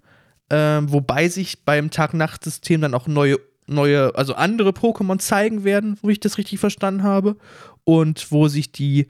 äh, 0.48 0.80
wobei 0.82 1.28
sich 1.28 1.64
beim 1.64 1.90
Tag-Nacht-System 1.90 2.80
dann 2.80 2.94
auch 2.94 3.06
neue, 3.06 3.38
neue, 3.66 4.14
also 4.14 4.34
andere 4.34 4.70
Pokémon 4.70 5.18
zeigen 5.18 5.64
werden, 5.64 5.98
wo 6.02 6.08
ich 6.08 6.20
das 6.20 6.38
richtig 6.38 6.60
verstanden 6.60 7.02
habe, 7.02 7.36
und 7.84 8.32
wo 8.32 8.48
sich 8.48 8.72
die 8.72 9.08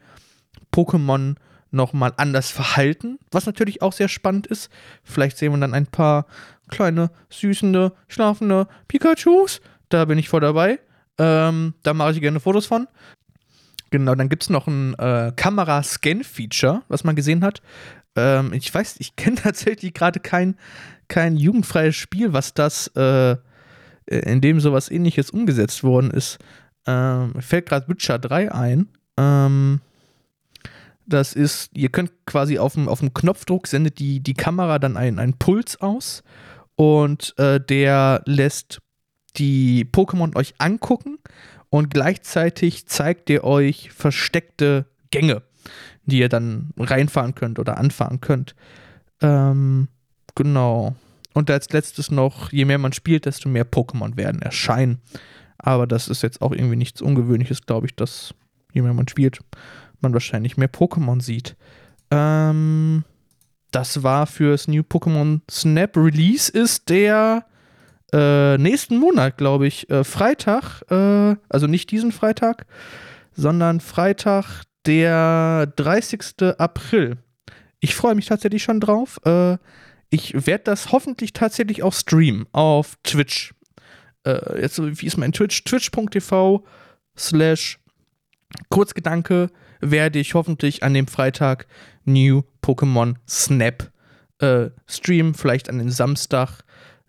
Pokémon 0.73 1.37
nochmal 1.71 2.13
anders 2.17 2.51
verhalten, 2.51 3.19
was 3.31 3.47
natürlich 3.47 3.83
auch 3.83 3.93
sehr 3.93 4.09
spannend 4.09 4.47
ist. 4.47 4.71
Vielleicht 5.03 5.39
sehen 5.39 5.53
wir 5.53 5.59
dann 5.59 5.75
ein 5.75 5.87
paar 5.87 6.27
kleine, 6.69 7.11
süßende, 7.31 7.93
schlafende 8.09 8.69
Pikachus. 8.89 9.61
Da 9.89 10.05
bin 10.05 10.19
ich 10.19 10.29
voll 10.29 10.41
dabei. 10.41 10.79
Ähm, 11.19 11.75
da 11.83 11.95
mache 11.95 12.13
ich 12.13 12.21
gerne 12.21 12.41
Fotos 12.41 12.67
von. 12.67 12.89
Genau, 13.91 14.15
dann 14.15 14.29
gibt 14.29 14.43
es 14.43 14.51
noch 14.51 14.67
ein 14.67 14.95
äh, 14.95 15.33
Kamera-Scan-Feature, 15.35 16.83
was 16.89 17.05
man 17.05 17.15
gesehen 17.15 17.45
hat. 17.45 17.63
Ähm, 18.17 18.53
ich 18.53 18.73
weiß, 18.73 18.97
ich 18.99 19.17
kenne 19.17 19.37
tatsächlich 19.37 19.95
gerade 19.95 20.21
kein, 20.21 20.57
kein 21.09 21.37
jugendfreies 21.37 21.95
Spiel, 21.95 22.33
was 22.33 22.55
das, 22.55 22.89
äh, 22.97 23.37
in 24.07 24.41
dem 24.41 24.61
sowas 24.61 24.91
ähnliches 24.91 25.31
umgesetzt 25.31 25.83
worden 25.83 26.11
ist. 26.11 26.39
Ähm, 26.87 27.35
fällt 27.41 27.67
gerade 27.67 27.89
Witcher 27.89 28.19
3 28.19 28.53
ein. 28.53 28.89
Ähm, 29.17 29.81
das 31.07 31.35
ist, 31.35 31.71
ihr 31.77 31.91
könnt 31.91 32.13
quasi 32.27 32.59
auf 32.59 32.75
dem, 32.75 32.89
auf 32.89 33.01
dem 33.01 33.13
Knopfdruck 33.13 33.67
sendet 33.67 33.99
die, 33.99 34.21
die 34.21 34.35
Kamera 34.35 34.79
dann 34.79 34.97
einen, 34.97 35.19
einen 35.19 35.39
Puls 35.39 35.81
aus 35.81 36.23
und 36.77 37.39
äh, 37.39 37.61
der 37.61 38.23
lässt 38.27 38.81
die 39.37 39.85
Pokémon 39.85 40.35
euch 40.37 40.55
angucken 40.59 41.19
und 41.75 41.91
gleichzeitig 41.91 42.87
zeigt 42.87 43.29
ihr 43.31 43.43
euch 43.43 43.91
versteckte 43.91 44.87
Gänge, 45.11 45.43
die 46.07 46.21
ihr 46.21 46.29
dann 46.29 46.71
reinfahren 46.79 47.35
könnt 47.35 47.59
oder 47.59 47.79
anfahren 47.79 48.21
könnt. 48.21 48.55
Ähm, 49.21 49.89
genau. 50.37 50.95
Und 51.33 51.51
als 51.51 51.73
letztes 51.73 52.13
noch, 52.13 52.53
je 52.53 52.65
mehr 52.65 52.79
man 52.79 52.93
spielt, 52.93 53.27
desto 53.27 53.49
mehr 53.49 53.69
Pokémon 53.69 54.17
werden 54.17 54.41
erscheinen. 54.41 55.01
Aber 55.59 55.89
das 55.89 56.07
ist 56.07 56.23
jetzt 56.23 56.43
auch 56.43 56.53
irgendwie 56.53 56.77
nichts 56.77 57.03
Ungewöhnliches, 57.03 57.67
glaube 57.67 57.87
ich, 57.89 57.97
dass 57.97 58.35
je 58.73 58.83
mehr 58.83 58.95
man 58.95 59.09
spielt, 59.09 59.41
man 60.01 60.13
wahrscheinlich 60.13 60.57
mehr 60.57 60.71
Pokémon 60.71 61.21
sieht. 61.21 61.57
Ähm, 62.13 63.03
das 63.73 64.05
war 64.05 64.29
fürs 64.29 64.69
New 64.69 64.83
Pokémon 64.83 65.41
Snap. 65.51 65.97
Release 65.97 66.53
ist 66.53 66.89
der 66.89 67.45
äh, 68.15 68.57
nächsten 68.59 68.97
Monat, 68.99 69.37
glaube 69.39 69.67
ich, 69.67 69.91
äh, 69.91 70.05
Freitag, 70.05 70.83
äh, 70.89 71.37
also 71.49 71.67
nicht 71.67 71.91
diesen 71.91 72.13
Freitag, 72.13 72.67
sondern 73.33 73.81
Freitag, 73.81 74.63
der 74.87 75.73
30. 75.75 76.59
April. 76.59 77.17
Ich 77.81 77.97
freue 77.97 78.15
mich 78.15 78.27
tatsächlich 78.27 78.63
schon 78.63 78.81
drauf. 78.81 79.19
Äh, 79.25 79.57
ich 80.11 80.47
werde 80.47 80.65
das 80.65 80.93
hoffentlich 80.93 81.33
tatsächlich 81.33 81.83
auch 81.83 81.93
streamen 81.93 82.47
auf 82.53 82.97
Twitch. 83.03 83.53
Äh, 84.25 84.61
jetzt, 84.61 84.81
wie 84.81 85.07
ist 85.07 85.17
mein 85.17 85.33
Twitch? 85.33 85.65
Twitch.tv 85.65 86.65
slash 87.17 87.81
Kurzgedanke 88.69 89.51
werde 89.81 90.21
ich 90.21 90.35
hoffentlich 90.35 90.85
an 90.85 90.95
dem 90.95 91.09
Freitag 91.09 91.67
New 92.05 92.43
Pokémon 92.63 93.17
Snap 93.29 93.91
streamen, 94.87 95.33
vielleicht 95.33 95.71
an 95.71 95.79
den 95.79 95.91
Samstag 95.91 96.64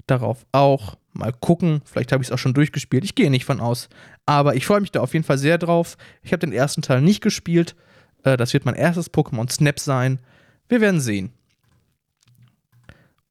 darauf 0.07 0.45
auch. 0.51 0.97
Mal 1.13 1.31
gucken, 1.31 1.81
vielleicht 1.85 2.11
habe 2.11 2.21
ich 2.21 2.29
es 2.29 2.31
auch 2.33 2.37
schon 2.37 2.53
durchgespielt. 2.53 3.05
Ich 3.05 3.15
gehe 3.15 3.31
nicht 3.31 3.45
von 3.45 3.61
aus. 3.61 3.89
Aber 4.25 4.55
ich 4.55 4.65
freue 4.65 4.81
mich 4.81 4.91
da 4.91 4.99
auf 4.99 5.13
jeden 5.13 5.25
Fall 5.25 5.37
sehr 5.37 5.57
drauf. 5.57 5.97
Ich 6.23 6.31
habe 6.33 6.39
den 6.39 6.51
ersten 6.51 6.81
Teil 6.81 7.01
nicht 7.01 7.21
gespielt. 7.21 7.75
Äh, 8.23 8.37
das 8.37 8.53
wird 8.53 8.65
mein 8.65 8.75
erstes 8.75 9.13
Pokémon 9.13 9.49
Snap 9.49 9.79
sein. 9.79 10.19
Wir 10.67 10.81
werden 10.81 10.99
sehen, 10.99 11.31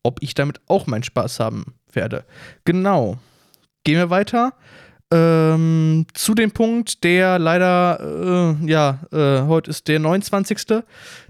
ob 0.02 0.22
ich 0.22 0.34
damit 0.34 0.60
auch 0.66 0.86
meinen 0.86 1.02
Spaß 1.02 1.40
haben 1.40 1.74
werde. 1.92 2.24
Genau. 2.64 3.18
Gehen 3.84 3.98
wir 3.98 4.10
weiter. 4.10 4.54
Ähm, 5.14 6.06
zu 6.12 6.34
dem 6.34 6.50
Punkt, 6.50 7.04
der 7.04 7.38
leider, 7.38 8.58
äh, 8.60 8.66
ja, 8.66 8.98
äh, 9.12 9.46
heute 9.46 9.70
ist 9.70 9.86
der 9.86 10.00
29. 10.00 10.82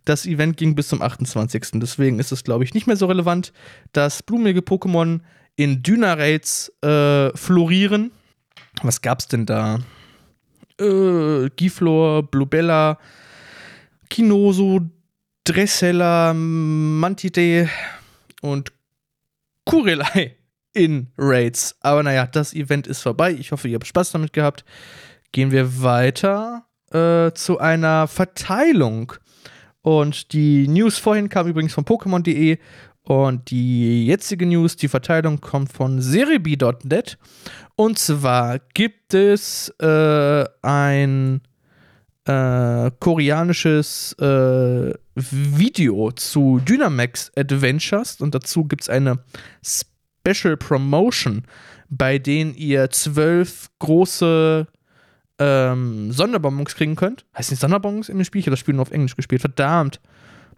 Das 0.07 0.25
Event 0.25 0.57
ging 0.57 0.75
bis 0.75 0.88
zum 0.88 1.03
28. 1.03 1.73
Deswegen 1.75 2.18
ist 2.18 2.33
es, 2.33 2.44
glaube 2.44 2.64
ich, 2.64 2.73
nicht 2.73 2.87
mehr 2.87 2.97
so 2.97 3.05
relevant, 3.05 3.53
dass 3.92 4.23
blumige 4.23 4.61
Pokémon 4.61 5.20
in 5.57 5.83
Dynarates 5.83 6.73
äh, 6.83 7.37
florieren. 7.37 8.11
Was 8.83 9.03
gab's 9.03 9.29
denn 9.29 9.44
da? 9.44 9.81
Äh, 10.81 11.51
Giflor, 11.55 12.23
Blubella, 12.23 12.99
Kinoso, 14.09 14.81
Dressella, 15.44 16.33
Mantide 16.33 17.68
und 18.40 18.73
Kurelei 19.66 20.37
in 20.75 21.09
Raids. 21.17 21.77
Aber 21.81 22.03
naja, 22.03 22.27
das 22.27 22.53
Event 22.53 22.87
ist 22.87 23.01
vorbei. 23.01 23.33
Ich 23.33 23.53
hoffe, 23.53 23.69
ihr 23.69 23.77
habt 23.77 23.87
Spaß 23.87 24.13
damit 24.13 24.33
gehabt. 24.33 24.65
Gehen 25.33 25.51
wir 25.51 25.83
weiter 25.83 26.67
äh, 26.91 27.33
zu 27.33 27.59
einer 27.59 28.07
Verteilung. 28.07 29.15
Und 29.83 30.33
die 30.33 30.69
News 30.69 30.99
vorhin 30.99 31.29
kam 31.29 31.47
übrigens 31.47 31.75
von 31.75 31.85
Pokémon.de 31.85 32.59
und 33.03 33.51
die 33.51 34.07
jetzige 34.07 34.47
News, 34.47 34.77
die 34.77 34.89
Verteilung 34.89 35.41
kommt 35.41 35.73
von 35.73 36.01
Seribi.net. 36.01 37.19
Und 37.77 37.99
zwar 37.99 38.61
gibt 38.73 39.13
es 39.13 39.69
äh, 39.81 40.45
ein 40.63 41.43
äh, 42.25 42.91
koreanisches 43.01 44.15
äh, 44.15 44.95
Video 45.15 46.13
zu 46.13 46.61
Dynamax 46.61 47.31
Adventures 47.37 48.21
und 48.21 48.35
dazu 48.35 48.65
gibt 48.65 48.83
es 48.83 48.89
eine 48.89 49.19
Special 49.63 49.93
Special 50.27 50.57
Promotion, 50.57 51.45
bei 51.89 52.19
denen 52.19 52.55
ihr 52.55 52.91
zwölf 52.91 53.71
große 53.79 54.67
ähm, 55.39 56.13
Sonderbonbons 56.13 56.75
kriegen 56.75 56.97
könnt. 56.97 57.25
Heißt 57.37 57.51
nicht 57.51 57.61
Sonderbonbons 57.61 58.09
in 58.09 58.19
dem 58.19 58.25
Spiel? 58.25 58.41
Ich 58.41 58.47
habe 58.47 58.53
das 58.53 58.61
Spiel 58.61 58.75
nur 58.75 58.83
auf 58.83 58.91
Englisch 58.91 59.17
gespielt. 59.17 59.41
Verdammt. 59.41 60.01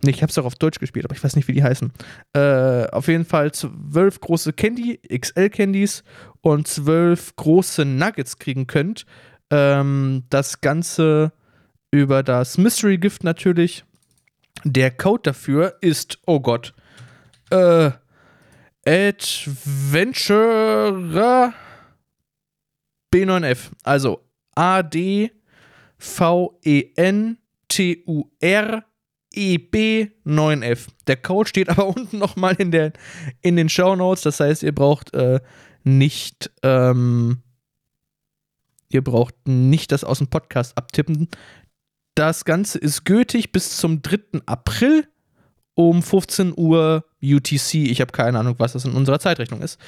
Nee, 0.03 0.11
ich 0.11 0.23
habe 0.23 0.31
es 0.31 0.39
auch 0.39 0.45
auf 0.45 0.57
Deutsch 0.57 0.79
gespielt, 0.79 1.07
aber 1.07 1.15
ich 1.15 1.25
weiß 1.25 1.37
nicht, 1.37 1.49
wie 1.49 1.55
die 1.55 1.63
heißen. 1.63 1.91
Äh, 2.35 2.87
auf 2.91 3.09
jeden 3.09 3.25
Fall 3.25 3.53
zwölf 3.53 4.21
große 4.21 4.53
Candy, 4.53 5.01
XL-Candies 5.09 6.05
und 6.43 6.69
zwölf 6.69 7.35
große 7.37 7.85
Nuggets 7.85 8.39
kriegen 8.39 8.67
könnt. 8.67 9.07
Ähm, 9.51 10.25
das 10.29 10.61
Ganze 10.61 11.33
über 11.91 12.23
das 12.23 12.59
Mystery 12.59 12.99
Gift 12.99 13.25
natürlich. 13.25 13.85
Der 14.65 14.91
Code 14.91 15.23
dafür 15.23 15.77
ist, 15.81 16.19
oh 16.27 16.41
Gott, 16.41 16.75
äh, 17.51 17.91
Adventurer 18.87 20.45
B9F. 23.13 23.71
Also 23.83 24.21
A-D-V-E-N-T-U-R 24.55 25.33
EB9F. 29.35 30.87
Der 31.07 31.17
Code 31.17 31.49
steht 31.49 31.69
aber 31.77 31.87
unten 31.87 32.19
nochmal 32.19 32.55
in, 32.57 32.73
in 33.43 33.57
den 33.57 33.69
Show 33.69 33.95
Notes. 33.97 34.23
Das 34.23 34.41
heißt, 34.41 34.63
ihr 34.63 34.75
braucht 34.75 35.15
äh, 35.15 35.41
nicht, 35.85 36.51
ähm, 36.63 37.43
ihr 38.89 39.05
braucht 39.05 39.35
nicht 39.47 39.93
das 39.93 40.05
aus 40.05 40.19
dem 40.19 40.29
Podcast 40.29 40.77
abtippen. 40.79 41.29
Das 42.15 42.45
Ganze 42.45 42.79
ist 42.79 43.05
gültig 43.05 43.53
bis 43.53 43.77
zum 43.77 44.01
3. 44.01 44.41
April 44.47 45.07
um 45.77 46.03
15 46.03 46.55
Uhr 46.57 47.05
UTC. 47.23 47.75
Ich 47.75 48.01
habe 48.01 48.11
keine 48.11 48.39
Ahnung, 48.39 48.57
was 48.59 48.73
das 48.73 48.87
in 48.87 48.93
unserer 48.93 49.21
Zeitrechnung 49.21 49.61
ist. 49.61 49.79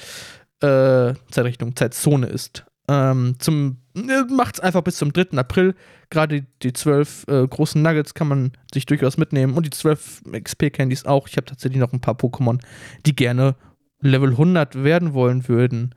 Äh, 0.61 1.13
Zeitrechnung, 1.31 1.75
Zeitzone 1.75 2.27
ist. 2.27 2.63
Ähm, 2.87 3.35
zum 3.39 3.77
äh, 3.95 4.23
macht's 4.29 4.59
einfach 4.59 4.81
bis 4.81 4.97
zum 4.97 5.11
3. 5.11 5.37
April. 5.37 5.75
Gerade 6.11 6.45
die 6.61 6.73
zwölf 6.73 7.25
äh, 7.27 7.45
großen 7.47 7.81
Nuggets 7.81 8.13
kann 8.13 8.27
man 8.27 8.51
sich 8.73 8.85
durchaus 8.85 9.17
mitnehmen 9.17 9.55
und 9.55 9.65
die 9.65 9.71
zwölf 9.71 10.21
XP-Candies 10.31 11.05
auch. 11.05 11.27
Ich 11.27 11.37
habe 11.37 11.45
tatsächlich 11.45 11.79
noch 11.79 11.91
ein 11.91 12.01
paar 12.01 12.15
Pokémon, 12.15 12.59
die 13.05 13.15
gerne 13.15 13.55
Level 13.99 14.29
100 14.29 14.83
werden 14.83 15.13
wollen 15.13 15.47
würden. 15.47 15.95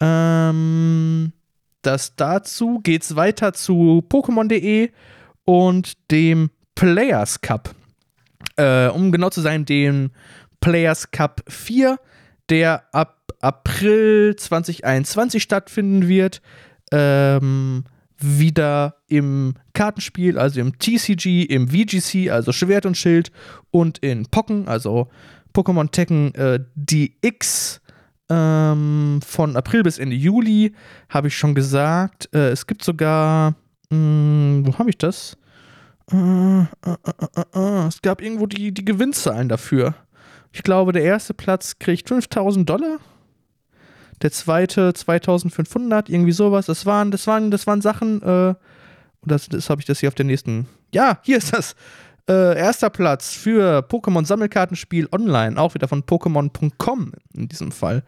Ähm, 0.00 1.32
das 1.82 2.16
dazu 2.16 2.80
geht's 2.82 3.16
weiter 3.16 3.52
zu 3.52 4.02
Pokémon.de 4.08 4.90
und 5.44 6.10
dem 6.10 6.50
Players 6.74 7.42
Cup. 7.42 7.74
Äh, 8.56 8.88
um 8.88 9.12
genau 9.12 9.30
zu 9.30 9.40
sein, 9.40 9.64
dem 9.64 10.10
Players 10.60 11.10
Cup 11.10 11.42
4, 11.48 11.98
der 12.48 12.84
ab 12.92 13.32
April 13.40 14.36
2021 14.36 15.42
stattfinden 15.42 16.08
wird. 16.08 16.40
Ähm, 16.92 17.84
wieder 18.18 18.96
im 19.08 19.54
Kartenspiel, 19.74 20.38
also 20.38 20.60
im 20.60 20.78
TCG, 20.78 21.42
im 21.42 21.68
VGC, 21.68 22.30
also 22.30 22.52
Schwert 22.52 22.86
und 22.86 22.96
Schild, 22.96 23.30
und 23.70 23.98
in 23.98 24.26
Pocken, 24.26 24.68
also 24.68 25.08
Pokémon 25.54 25.90
Tekken 25.90 26.34
äh, 26.34 26.60
DX. 26.74 27.80
Ähm, 28.28 29.20
von 29.24 29.56
April 29.56 29.84
bis 29.84 29.98
Ende 29.98 30.16
Juli 30.16 30.74
habe 31.08 31.28
ich 31.28 31.36
schon 31.36 31.54
gesagt. 31.54 32.28
Äh, 32.34 32.48
es 32.48 32.66
gibt 32.66 32.82
sogar, 32.82 33.54
mh, 33.90 33.96
hm, 33.96 34.62
wo 34.66 34.78
habe 34.78 34.90
ich 34.90 34.98
das? 34.98 35.36
Äh, 36.12 36.60
äh, 36.60 36.66
äh, 37.54 37.86
es 37.88 38.00
gab 38.02 38.22
irgendwo 38.22 38.46
die, 38.46 38.72
die 38.72 38.84
Gewinnzahlen 38.84 39.48
dafür. 39.48 39.94
Ich 40.52 40.62
glaube, 40.62 40.92
der 40.92 41.02
erste 41.02 41.34
Platz 41.34 41.78
kriegt 41.78 42.08
5000 42.08 42.68
Dollar. 42.68 42.98
Der 44.22 44.32
zweite 44.32 44.94
2500, 44.94 46.08
irgendwie 46.08 46.32
sowas. 46.32 46.66
Das 46.66 46.86
waren, 46.86 47.10
das 47.10 47.26
waren, 47.26 47.50
das 47.50 47.66
waren 47.66 47.82
Sachen, 47.82 48.22
äh, 48.22 48.54
das, 49.22 49.48
das 49.48 49.68
habe 49.68 49.80
ich 49.80 49.86
das 49.86 50.00
hier 50.00 50.08
auf 50.08 50.14
der 50.14 50.24
nächsten. 50.24 50.66
Ja, 50.94 51.18
hier 51.22 51.38
ist 51.38 51.52
das. 51.52 51.74
Äh, 52.28 52.58
erster 52.58 52.90
Platz 52.90 53.34
für 53.34 53.86
Pokémon 53.88 54.24
Sammelkartenspiel 54.24 55.08
online, 55.12 55.60
auch 55.60 55.74
wieder 55.74 55.86
von 55.86 56.02
Pokémon.com 56.02 57.12
in 57.34 57.48
diesem 57.48 57.70
Fall. 57.70 58.02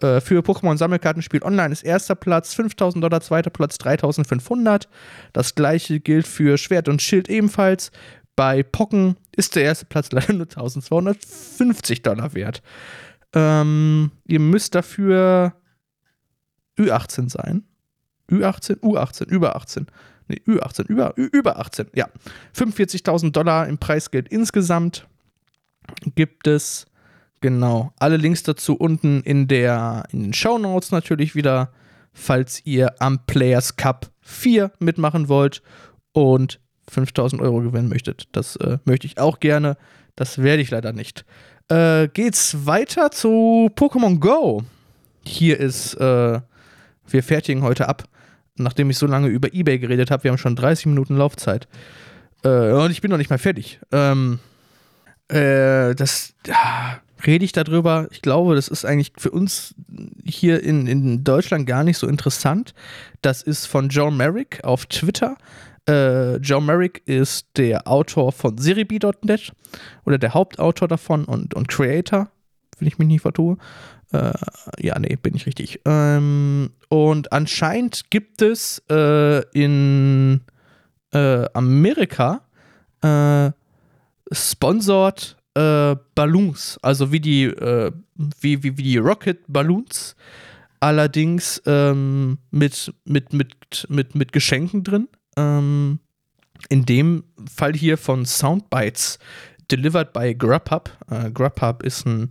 Äh, 0.00 0.20
für 0.20 0.40
Pokémon 0.40 0.76
Sammelkartenspiel 0.76 1.42
online 1.42 1.72
ist 1.72 1.82
erster 1.82 2.14
Platz 2.14 2.54
5000 2.54 3.02
Dollar, 3.02 3.20
zweiter 3.20 3.50
Platz 3.50 3.78
3500. 3.78 4.88
Das 5.32 5.54
gleiche 5.54 6.00
gilt 6.00 6.26
für 6.26 6.58
Schwert 6.58 6.88
und 6.88 7.02
Schild 7.02 7.28
ebenfalls. 7.28 7.90
Bei 8.36 8.62
Pocken 8.62 9.16
ist 9.36 9.56
der 9.56 9.64
erste 9.64 9.86
Platz 9.86 10.10
leider 10.12 10.32
nur 10.32 10.46
1250 10.46 12.02
Dollar 12.02 12.34
wert. 12.34 12.62
Ähm, 13.34 14.10
ihr 14.26 14.40
müsst 14.40 14.74
dafür 14.74 15.54
Ü18 16.78 17.30
sein. 17.30 17.64
Ü18, 18.30 18.80
U18, 18.80 19.28
über 19.28 19.56
18. 19.56 19.86
Nee, 20.28 20.40
Ü18, 20.46 20.86
über, 20.86 21.14
Ü, 21.16 21.28
über 21.32 21.58
18, 21.58 21.88
ja. 21.94 22.08
45.000 22.56 23.32
Dollar 23.32 23.66
im 23.68 23.78
Preisgeld 23.78 24.28
insgesamt 24.28 25.06
gibt 26.14 26.46
es. 26.46 26.86
Genau. 27.40 27.92
Alle 27.98 28.16
Links 28.16 28.42
dazu 28.42 28.74
unten 28.74 29.22
in, 29.22 29.48
der, 29.48 30.04
in 30.12 30.22
den 30.22 30.32
Show 30.32 30.58
Notes 30.58 30.90
natürlich 30.90 31.34
wieder 31.34 31.72
falls 32.12 32.64
ihr 32.64 32.94
am 33.00 33.24
Players 33.26 33.76
Cup 33.76 34.10
4 34.20 34.72
mitmachen 34.78 35.28
wollt 35.28 35.62
und 36.12 36.60
5000 36.88 37.40
Euro 37.40 37.60
gewinnen 37.60 37.88
möchtet. 37.88 38.28
Das 38.32 38.56
äh, 38.56 38.78
möchte 38.84 39.06
ich 39.06 39.18
auch 39.18 39.40
gerne. 39.40 39.76
Das 40.16 40.38
werde 40.42 40.62
ich 40.62 40.70
leider 40.70 40.92
nicht. 40.92 41.24
Äh, 41.68 42.08
geht's 42.08 42.66
weiter 42.66 43.10
zu 43.10 43.70
Pokémon 43.76 44.18
Go. 44.18 44.64
Hier 45.24 45.58
ist, 45.60 45.94
äh, 45.94 46.40
wir 47.08 47.22
fertigen 47.22 47.62
heute 47.62 47.88
ab, 47.88 48.04
nachdem 48.56 48.90
ich 48.90 48.98
so 48.98 49.06
lange 49.06 49.28
über 49.28 49.54
Ebay 49.54 49.78
geredet 49.78 50.10
habe. 50.10 50.24
Wir 50.24 50.32
haben 50.32 50.38
schon 50.38 50.56
30 50.56 50.86
Minuten 50.86 51.16
Laufzeit. 51.16 51.68
Äh, 52.42 52.72
und 52.72 52.90
ich 52.90 53.00
bin 53.00 53.10
noch 53.10 53.18
nicht 53.18 53.30
mal 53.30 53.38
fertig. 53.38 53.78
Ähm, 53.92 54.40
äh, 55.30 55.94
das 55.94 56.34
ja, 56.46 57.00
rede 57.26 57.44
ich 57.44 57.52
darüber. 57.52 58.08
Ich 58.10 58.22
glaube, 58.22 58.54
das 58.54 58.68
ist 58.68 58.84
eigentlich 58.84 59.12
für 59.16 59.30
uns 59.30 59.74
hier 60.24 60.62
in, 60.62 60.86
in 60.86 61.24
Deutschland 61.24 61.66
gar 61.66 61.84
nicht 61.84 61.98
so 61.98 62.06
interessant. 62.06 62.74
Das 63.22 63.42
ist 63.42 63.66
von 63.66 63.88
Joe 63.88 64.10
Merrick 64.10 64.64
auf 64.64 64.86
Twitter. 64.86 65.36
Äh, 65.88 66.36
Joe 66.36 66.60
Merrick 66.60 67.02
ist 67.06 67.46
der 67.56 67.86
Autor 67.86 68.32
von 68.32 68.58
Siribi.net 68.58 69.52
oder 70.04 70.18
der 70.18 70.34
Hauptautor 70.34 70.88
davon 70.88 71.24
und, 71.24 71.54
und 71.54 71.68
Creator, 71.68 72.28
wenn 72.78 72.88
ich 72.88 72.98
mich 72.98 73.08
nicht 73.08 73.22
vertue. 73.22 73.56
Äh, 74.12 74.32
ja, 74.78 74.98
nee, 74.98 75.16
bin 75.16 75.34
ich 75.34 75.46
richtig. 75.46 75.80
Ähm, 75.84 76.70
und 76.88 77.32
anscheinend 77.32 78.10
gibt 78.10 78.42
es 78.42 78.82
äh, 78.90 79.42
in 79.52 80.40
äh, 81.12 81.46
Amerika 81.54 82.42
äh, 83.02 83.52
sponsored 84.32 85.36
äh, 85.54 85.96
Balloons, 86.14 86.78
also 86.82 87.12
wie 87.12 87.20
die, 87.20 87.44
äh, 87.44 87.92
wie, 88.40 88.62
wie, 88.62 88.76
wie 88.76 88.82
die 88.82 88.98
Rocket 88.98 89.40
Balloons, 89.48 90.16
allerdings 90.80 91.60
ähm, 91.66 92.38
mit, 92.50 92.92
mit, 93.04 93.32
mit, 93.32 93.86
mit, 93.88 94.14
mit 94.14 94.32
Geschenken 94.32 94.84
drin. 94.84 95.08
Ähm, 95.36 96.00
in 96.68 96.84
dem 96.84 97.24
Fall 97.52 97.72
hier 97.72 97.96
von 97.96 98.26
Soundbites, 98.26 99.18
delivered 99.70 100.12
by 100.12 100.34
Grubhub. 100.34 100.90
Äh, 101.10 101.30
Grubhub 101.30 101.82
ist 101.82 102.06
ein 102.06 102.28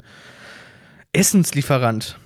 Essenslieferant 1.14 2.18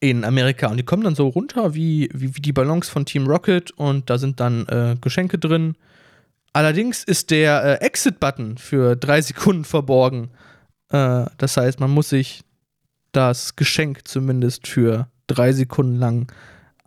in 0.00 0.24
Amerika 0.24 0.68
und 0.68 0.76
die 0.76 0.84
kommen 0.84 1.02
dann 1.02 1.14
so 1.14 1.28
runter 1.28 1.74
wie, 1.74 2.08
wie, 2.12 2.36
wie 2.36 2.40
die 2.40 2.52
Ballons 2.52 2.88
von 2.88 3.04
Team 3.04 3.26
Rocket 3.26 3.70
und 3.72 4.10
da 4.10 4.18
sind 4.18 4.40
dann 4.40 4.66
äh, 4.68 4.96
Geschenke 5.00 5.38
drin. 5.38 5.76
Allerdings 6.52 7.04
ist 7.04 7.30
der 7.30 7.80
äh, 7.80 7.84
Exit-Button 7.84 8.58
für 8.58 8.96
drei 8.96 9.20
Sekunden 9.22 9.64
verborgen. 9.64 10.30
Äh, 10.90 11.26
das 11.38 11.56
heißt, 11.56 11.80
man 11.80 11.90
muss 11.90 12.10
sich 12.10 12.42
das 13.12 13.56
Geschenk 13.56 14.06
zumindest 14.06 14.66
für 14.66 15.08
drei 15.26 15.52
Sekunden 15.52 15.96
lang 15.96 16.32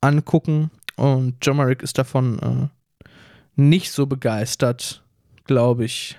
angucken 0.01 0.71
und 0.95 1.37
John 1.41 1.59
ist 1.81 1.97
davon 1.97 2.39
äh, 2.39 3.07
nicht 3.55 3.91
so 3.91 4.05
begeistert, 4.05 5.03
glaube 5.45 5.85
ich, 5.85 6.17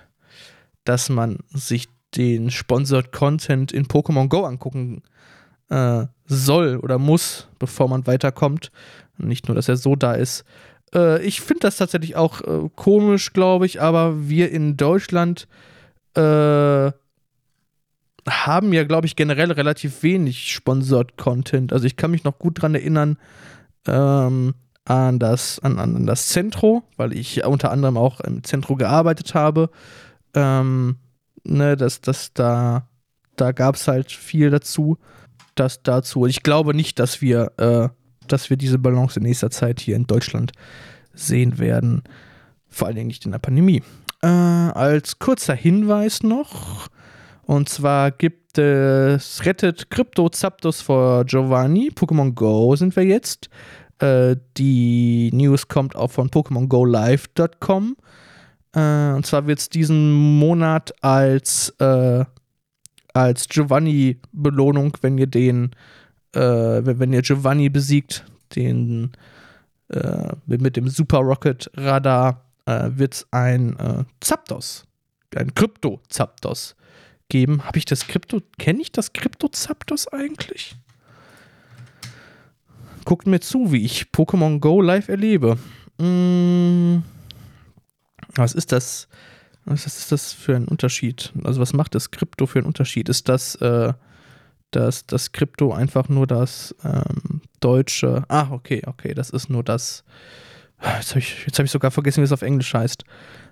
dass 0.84 1.08
man 1.08 1.38
sich 1.48 1.88
den 2.14 2.50
Sponsored 2.50 3.12
Content 3.12 3.72
in 3.72 3.86
Pokémon 3.86 4.28
Go 4.28 4.44
angucken 4.44 5.02
äh, 5.68 6.06
soll 6.26 6.76
oder 6.76 6.98
muss, 6.98 7.48
bevor 7.58 7.88
man 7.88 8.06
weiterkommt. 8.06 8.70
Nicht 9.18 9.48
nur, 9.48 9.54
dass 9.54 9.68
er 9.68 9.76
so 9.76 9.96
da 9.96 10.12
ist. 10.12 10.44
Äh, 10.94 11.24
ich 11.24 11.40
finde 11.40 11.60
das 11.60 11.76
tatsächlich 11.76 12.16
auch 12.16 12.40
äh, 12.42 12.68
komisch, 12.74 13.32
glaube 13.32 13.66
ich, 13.66 13.80
aber 13.80 14.28
wir 14.28 14.50
in 14.50 14.76
Deutschland 14.76 15.48
äh, 16.14 16.90
haben 18.28 18.72
ja, 18.72 18.84
glaube 18.84 19.06
ich, 19.06 19.16
generell 19.16 19.52
relativ 19.52 20.02
wenig 20.02 20.52
Sponsored 20.52 21.16
Content. 21.16 21.72
Also 21.72 21.86
ich 21.86 21.96
kann 21.96 22.10
mich 22.10 22.24
noch 22.24 22.38
gut 22.38 22.60
dran 22.60 22.74
erinnern, 22.74 23.18
ähm, 23.86 24.54
an 24.84 25.18
das, 25.18 25.58
an, 25.60 25.78
an 25.78 26.06
das 26.06 26.28
Zentro, 26.28 26.84
weil 26.96 27.12
ich 27.12 27.44
unter 27.44 27.70
anderem 27.72 27.96
auch 27.96 28.20
im 28.20 28.44
Zentro 28.44 28.76
gearbeitet 28.76 29.34
habe. 29.34 29.70
Ähm, 30.34 30.96
ne, 31.44 31.76
dass 31.76 32.00
das 32.00 32.32
da, 32.32 32.88
da 33.36 33.52
gab 33.52 33.76
es 33.76 33.88
halt 33.88 34.12
viel 34.12 34.50
dazu. 34.50 34.98
Das 35.54 35.82
dazu. 35.82 36.26
Ich 36.26 36.42
glaube 36.42 36.74
nicht, 36.74 36.98
dass 36.98 37.20
wir, 37.20 37.52
äh, 37.56 37.88
dass 38.32 38.50
wir 38.50 38.56
diese 38.56 38.78
Balance 38.78 39.18
in 39.18 39.24
nächster 39.24 39.50
Zeit 39.50 39.80
hier 39.80 39.96
in 39.96 40.06
Deutschland 40.06 40.52
sehen 41.14 41.58
werden. 41.58 42.02
Vor 42.68 42.86
allen 42.86 42.96
Dingen 42.96 43.08
nicht 43.08 43.24
in 43.24 43.32
der 43.32 43.38
Pandemie. 43.38 43.82
Äh, 44.22 44.26
als 44.26 45.18
kurzer 45.18 45.54
Hinweis 45.54 46.22
noch, 46.22 46.88
und 47.46 47.68
zwar 47.68 48.10
gibt 48.10 48.58
es 48.58 49.44
Rettet 49.44 49.88
Crypto 49.90 50.28
Zapdos 50.28 50.80
vor 50.80 51.24
Giovanni. 51.24 51.92
Pokémon 51.94 52.32
Go 52.32 52.74
sind 52.74 52.96
wir 52.96 53.04
jetzt. 53.04 53.48
Äh, 54.00 54.36
die 54.56 55.30
News 55.32 55.68
kommt 55.68 55.94
auch 55.94 56.10
von 56.10 56.28
PokémonGoLive.com. 56.28 57.96
Äh, 58.74 59.12
und 59.12 59.24
zwar 59.24 59.46
wird 59.46 59.60
es 59.60 59.68
diesen 59.68 60.12
Monat 60.12 60.92
als, 61.02 61.70
äh, 61.78 62.24
als 63.14 63.48
Giovanni-Belohnung, 63.48 64.98
wenn 65.00 65.16
ihr 65.16 65.28
den, 65.28 65.70
äh, 66.36 66.98
wenn 66.98 67.12
ihr 67.12 67.22
Giovanni 67.22 67.68
besiegt, 67.68 68.24
den 68.54 69.12
äh, 69.88 70.32
mit 70.46 70.76
dem 70.76 70.88
Super 70.88 71.18
Rocket 71.18 71.70
Radar, 71.74 72.44
äh, 72.66 72.90
wird 72.90 73.14
es 73.14 73.26
ein 73.30 73.78
äh, 73.78 74.04
Zapdos, 74.20 74.84
ein 75.34 75.54
Krypto-Zapdos 75.54 76.76
geben. 77.28 77.64
Habe 77.64 77.78
ich 77.78 77.84
das 77.84 78.06
Krypto, 78.06 78.42
kenne 78.58 78.82
ich 78.82 78.92
das 78.92 79.12
Krypto-Zapdos 79.12 80.08
eigentlich? 80.08 80.76
Guckt 83.04 83.26
mir 83.26 83.40
zu, 83.40 83.72
wie 83.72 83.84
ich 83.84 84.06
Pokémon 84.12 84.58
Go 84.58 84.80
live 84.80 85.08
erlebe. 85.08 85.58
Hm, 86.00 87.02
was 88.34 88.52
ist 88.52 88.72
das? 88.72 89.08
Was 89.64 89.86
ist 89.86 90.12
das 90.12 90.32
für 90.32 90.54
ein 90.54 90.68
Unterschied? 90.68 91.32
Also, 91.42 91.60
was 91.60 91.72
macht 91.72 91.94
das 91.94 92.10
Krypto 92.10 92.46
für 92.46 92.60
einen 92.60 92.66
Unterschied? 92.66 93.08
Ist 93.08 93.28
das, 93.28 93.56
äh, 93.56 93.92
dass 94.70 95.06
das 95.06 95.32
Krypto 95.32 95.72
einfach 95.72 96.08
nur 96.08 96.26
das 96.26 96.74
ähm, 96.84 97.40
deutsche. 97.60 98.24
Ah, 98.28 98.48
okay, 98.50 98.82
okay, 98.86 99.14
das 99.14 99.30
ist 99.30 99.48
nur 99.48 99.62
das. 99.62 100.04
Jetzt 100.82 101.10
habe 101.10 101.20
ich, 101.20 101.46
hab 101.46 101.64
ich 101.64 101.70
sogar 101.70 101.90
vergessen, 101.90 102.20
wie 102.20 102.24
es 102.24 102.32
auf 102.32 102.42
Englisch 102.42 102.74
heißt. 102.74 103.04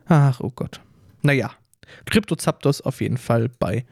Ach, 0.07 0.41
oh 0.41 0.51
Gott. 0.51 0.81
Naja, 1.23 1.53
Krypto 2.05 2.37
Zapdos 2.37 2.81
auf 2.83 3.01
jeden 3.01 3.17
Fall 3.17 3.49
bei 3.49 3.87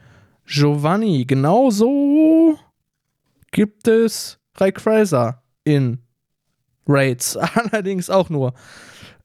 Giovanni. 0.46 1.24
Genauso 1.24 2.58
gibt 3.50 3.88
es 3.88 4.38
Rayquaza 4.56 5.42
in 5.64 5.98
Raids. 6.86 7.36
Allerdings 7.72 8.10
auch 8.10 8.28
nur 8.28 8.54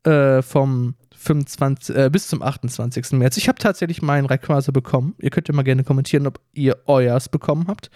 äh, 0.04 0.42
vom 0.42 0.96
25, 1.18 1.96
äh, 1.96 2.10
bis 2.10 2.28
zum 2.28 2.42
28. 2.42 3.14
März. 3.14 3.38
Ich 3.38 3.48
habe 3.48 3.58
tatsächlich 3.60 4.02
meinen 4.02 4.26
Rayquaza 4.26 4.72
bekommen. 4.72 5.16
Ihr 5.20 5.30
könnt 5.30 5.48
ja 5.48 5.54
mal 5.54 5.64
gerne 5.64 5.84
kommentieren, 5.84 6.28
ob 6.28 6.40
ihr 6.54 6.78
euers 6.86 7.30
bekommen 7.30 7.66
habt. 7.68 7.90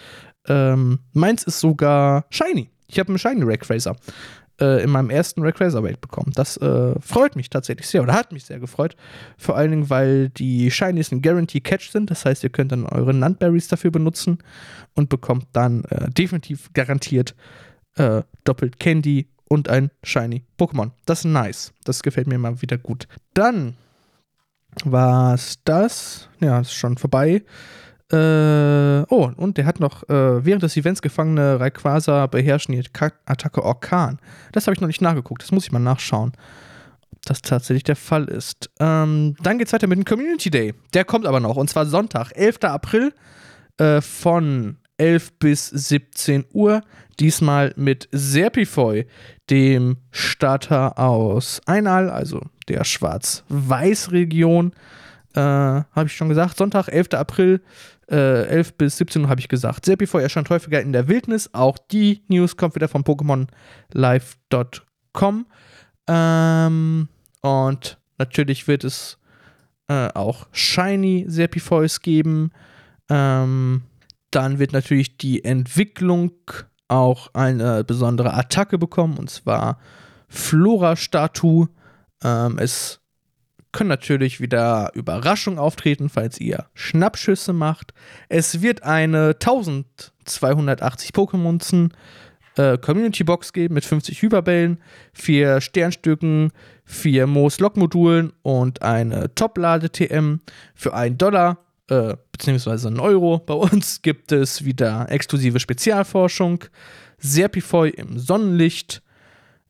Ähm, 0.47 0.99
meins 1.13 1.43
ist 1.43 1.59
sogar 1.59 2.25
Shiny. 2.29 2.69
Ich 2.87 2.99
habe 2.99 3.09
einen 3.09 3.19
Shiny 3.19 3.43
Rayquaza 3.43 3.95
äh, 4.59 4.83
in 4.83 4.89
meinem 4.89 5.09
ersten 5.09 5.41
Rayquaza 5.41 5.79
Raid 5.79 6.01
bekommen. 6.01 6.31
Das 6.35 6.57
äh, 6.57 6.93
freut 6.99 7.35
mich 7.35 7.49
tatsächlich 7.49 7.87
sehr 7.87 8.01
oder 8.03 8.13
hat 8.13 8.31
mich 8.31 8.45
sehr 8.45 8.59
gefreut. 8.59 8.95
Vor 9.37 9.55
allen 9.57 9.71
Dingen, 9.71 9.89
weil 9.89 10.29
die 10.29 10.71
Shinies 10.71 11.11
ein 11.11 11.21
Guarantee 11.21 11.61
Catch 11.61 11.91
sind. 11.91 12.09
Das 12.09 12.25
heißt, 12.25 12.43
ihr 12.43 12.49
könnt 12.49 12.71
dann 12.71 12.85
eure 12.85 13.13
Nunberries 13.13 13.67
dafür 13.67 13.91
benutzen 13.91 14.39
und 14.93 15.09
bekommt 15.09 15.47
dann 15.53 15.83
äh, 15.85 16.09
definitiv 16.09 16.71
garantiert 16.73 17.35
äh, 17.95 18.23
doppelt 18.43 18.79
Candy 18.79 19.27
und 19.51 19.67
ein 19.67 19.91
Shiny 20.01 20.45
Pokémon. 20.57 20.91
Das 21.05 21.19
ist 21.19 21.25
nice. 21.25 21.73
Das 21.83 22.01
gefällt 22.03 22.27
mir 22.27 22.37
mal 22.37 22.61
wieder 22.61 22.77
gut. 22.77 23.09
Dann 23.33 23.75
war 24.85 25.33
es 25.33 25.59
das. 25.65 26.29
Ja, 26.39 26.61
ist 26.61 26.71
schon 26.71 26.97
vorbei. 26.97 27.43
Äh, 28.13 29.03
oh, 29.09 29.29
und 29.35 29.57
der 29.57 29.65
hat 29.65 29.81
noch 29.81 30.07
äh, 30.07 30.45
während 30.45 30.63
des 30.63 30.77
Events 30.77 31.01
gefangene 31.01 31.59
Rayquaza 31.59 32.27
beherrschen 32.27 32.73
die 32.73 32.83
Attacke 33.25 33.61
Orkan. 33.61 34.19
Das 34.53 34.67
habe 34.67 34.73
ich 34.73 34.79
noch 34.79 34.87
nicht 34.87 35.01
nachgeguckt. 35.01 35.43
Das 35.43 35.51
muss 35.51 35.65
ich 35.65 35.73
mal 35.73 35.79
nachschauen, 35.79 36.31
ob 37.11 37.21
das 37.25 37.41
tatsächlich 37.41 37.83
der 37.83 37.97
Fall 37.97 38.29
ist. 38.29 38.69
Ähm, 38.79 39.35
dann 39.43 39.59
es 39.59 39.73
weiter 39.73 39.87
mit 39.87 39.97
dem 39.97 40.05
Community 40.05 40.49
Day. 40.49 40.73
Der 40.93 41.03
kommt 41.03 41.25
aber 41.25 41.41
noch. 41.41 41.57
Und 41.57 41.69
zwar 41.69 41.85
Sonntag, 41.85 42.31
11. 42.35 42.59
April 42.63 43.13
äh, 43.79 43.99
von 43.99 44.77
11 45.01 45.39
bis 45.39 45.67
17 45.67 46.45
Uhr. 46.53 46.83
Diesmal 47.19 47.73
mit 47.75 48.07
Serpifoy, 48.11 49.07
dem 49.49 49.97
Starter 50.11 50.99
aus 50.99 51.59
Einal, 51.65 52.11
also 52.11 52.41
der 52.67 52.83
Schwarz-Weiß-Region. 52.83 54.73
Äh, 55.33 55.39
habe 55.39 56.05
ich 56.05 56.13
schon 56.13 56.29
gesagt. 56.29 56.57
Sonntag, 56.57 56.87
11. 56.87 57.15
April, 57.15 57.61
äh, 58.11 58.45
11 58.45 58.77
bis 58.77 58.97
17 58.97 59.23
Uhr 59.23 59.29
habe 59.29 59.39
ich 59.39 59.49
gesagt. 59.49 59.85
Serpifoy 59.85 60.21
erscheint 60.21 60.51
häufiger 60.51 60.81
in 60.81 60.93
der 60.93 61.07
Wildnis. 61.07 61.49
Auch 61.51 61.79
die 61.79 62.21
News 62.27 62.55
kommt 62.55 62.75
wieder 62.75 62.87
von 62.87 63.03
PokémonLive.com. 63.03 65.47
Ähm, 66.07 67.07
und 67.41 67.97
natürlich 68.19 68.67
wird 68.67 68.83
es 68.83 69.17
äh, 69.87 70.09
auch 70.13 70.45
Shiny 70.51 71.25
Serpifoys 71.27 72.01
geben. 72.01 72.51
Ähm, 73.09 73.81
dann 74.31 74.59
wird 74.59 74.73
natürlich 74.73 75.17
die 75.17 75.43
Entwicklung 75.43 76.31
auch 76.87 77.29
eine 77.33 77.83
besondere 77.83 78.33
Attacke 78.33 78.77
bekommen, 78.77 79.17
und 79.17 79.29
zwar 79.29 79.79
Flora-Statue. 80.27 81.69
Ähm, 82.23 82.57
es 82.57 82.99
können 83.71 83.89
natürlich 83.89 84.41
wieder 84.41 84.91
Überraschungen 84.93 85.59
auftreten, 85.59 86.09
falls 86.09 86.39
ihr 86.39 86.65
Schnappschüsse 86.73 87.53
macht. 87.53 87.93
Es 88.27 88.61
wird 88.61 88.83
eine 88.83 89.35
1280 89.39 91.11
Pokémonzen 91.11 91.91
äh, 92.57 92.77
Community 92.77 93.23
Box 93.23 93.53
geben 93.53 93.75
mit 93.75 93.85
50 93.85 94.21
Hyperbällen, 94.21 94.81
vier 95.13 95.61
Sternstücken, 95.61 96.51
vier 96.83 97.27
Moos-Log-Modulen 97.27 98.33
und 98.41 98.81
eine 98.81 99.33
Top-Lade-TM 99.33 100.41
für 100.75 100.93
einen 100.93 101.17
Dollar 101.17 101.59
äh, 101.91 102.15
beziehungsweise 102.31 102.87
einen 102.87 103.01
Euro. 103.01 103.39
Bei 103.39 103.53
uns 103.53 104.01
gibt 104.01 104.31
es 104.31 104.63
wieder 104.63 105.07
exklusive 105.09 105.59
Spezialforschung, 105.59 106.63
Serpifoi 107.17 107.89
im 107.89 108.17
Sonnenlicht 108.17 109.01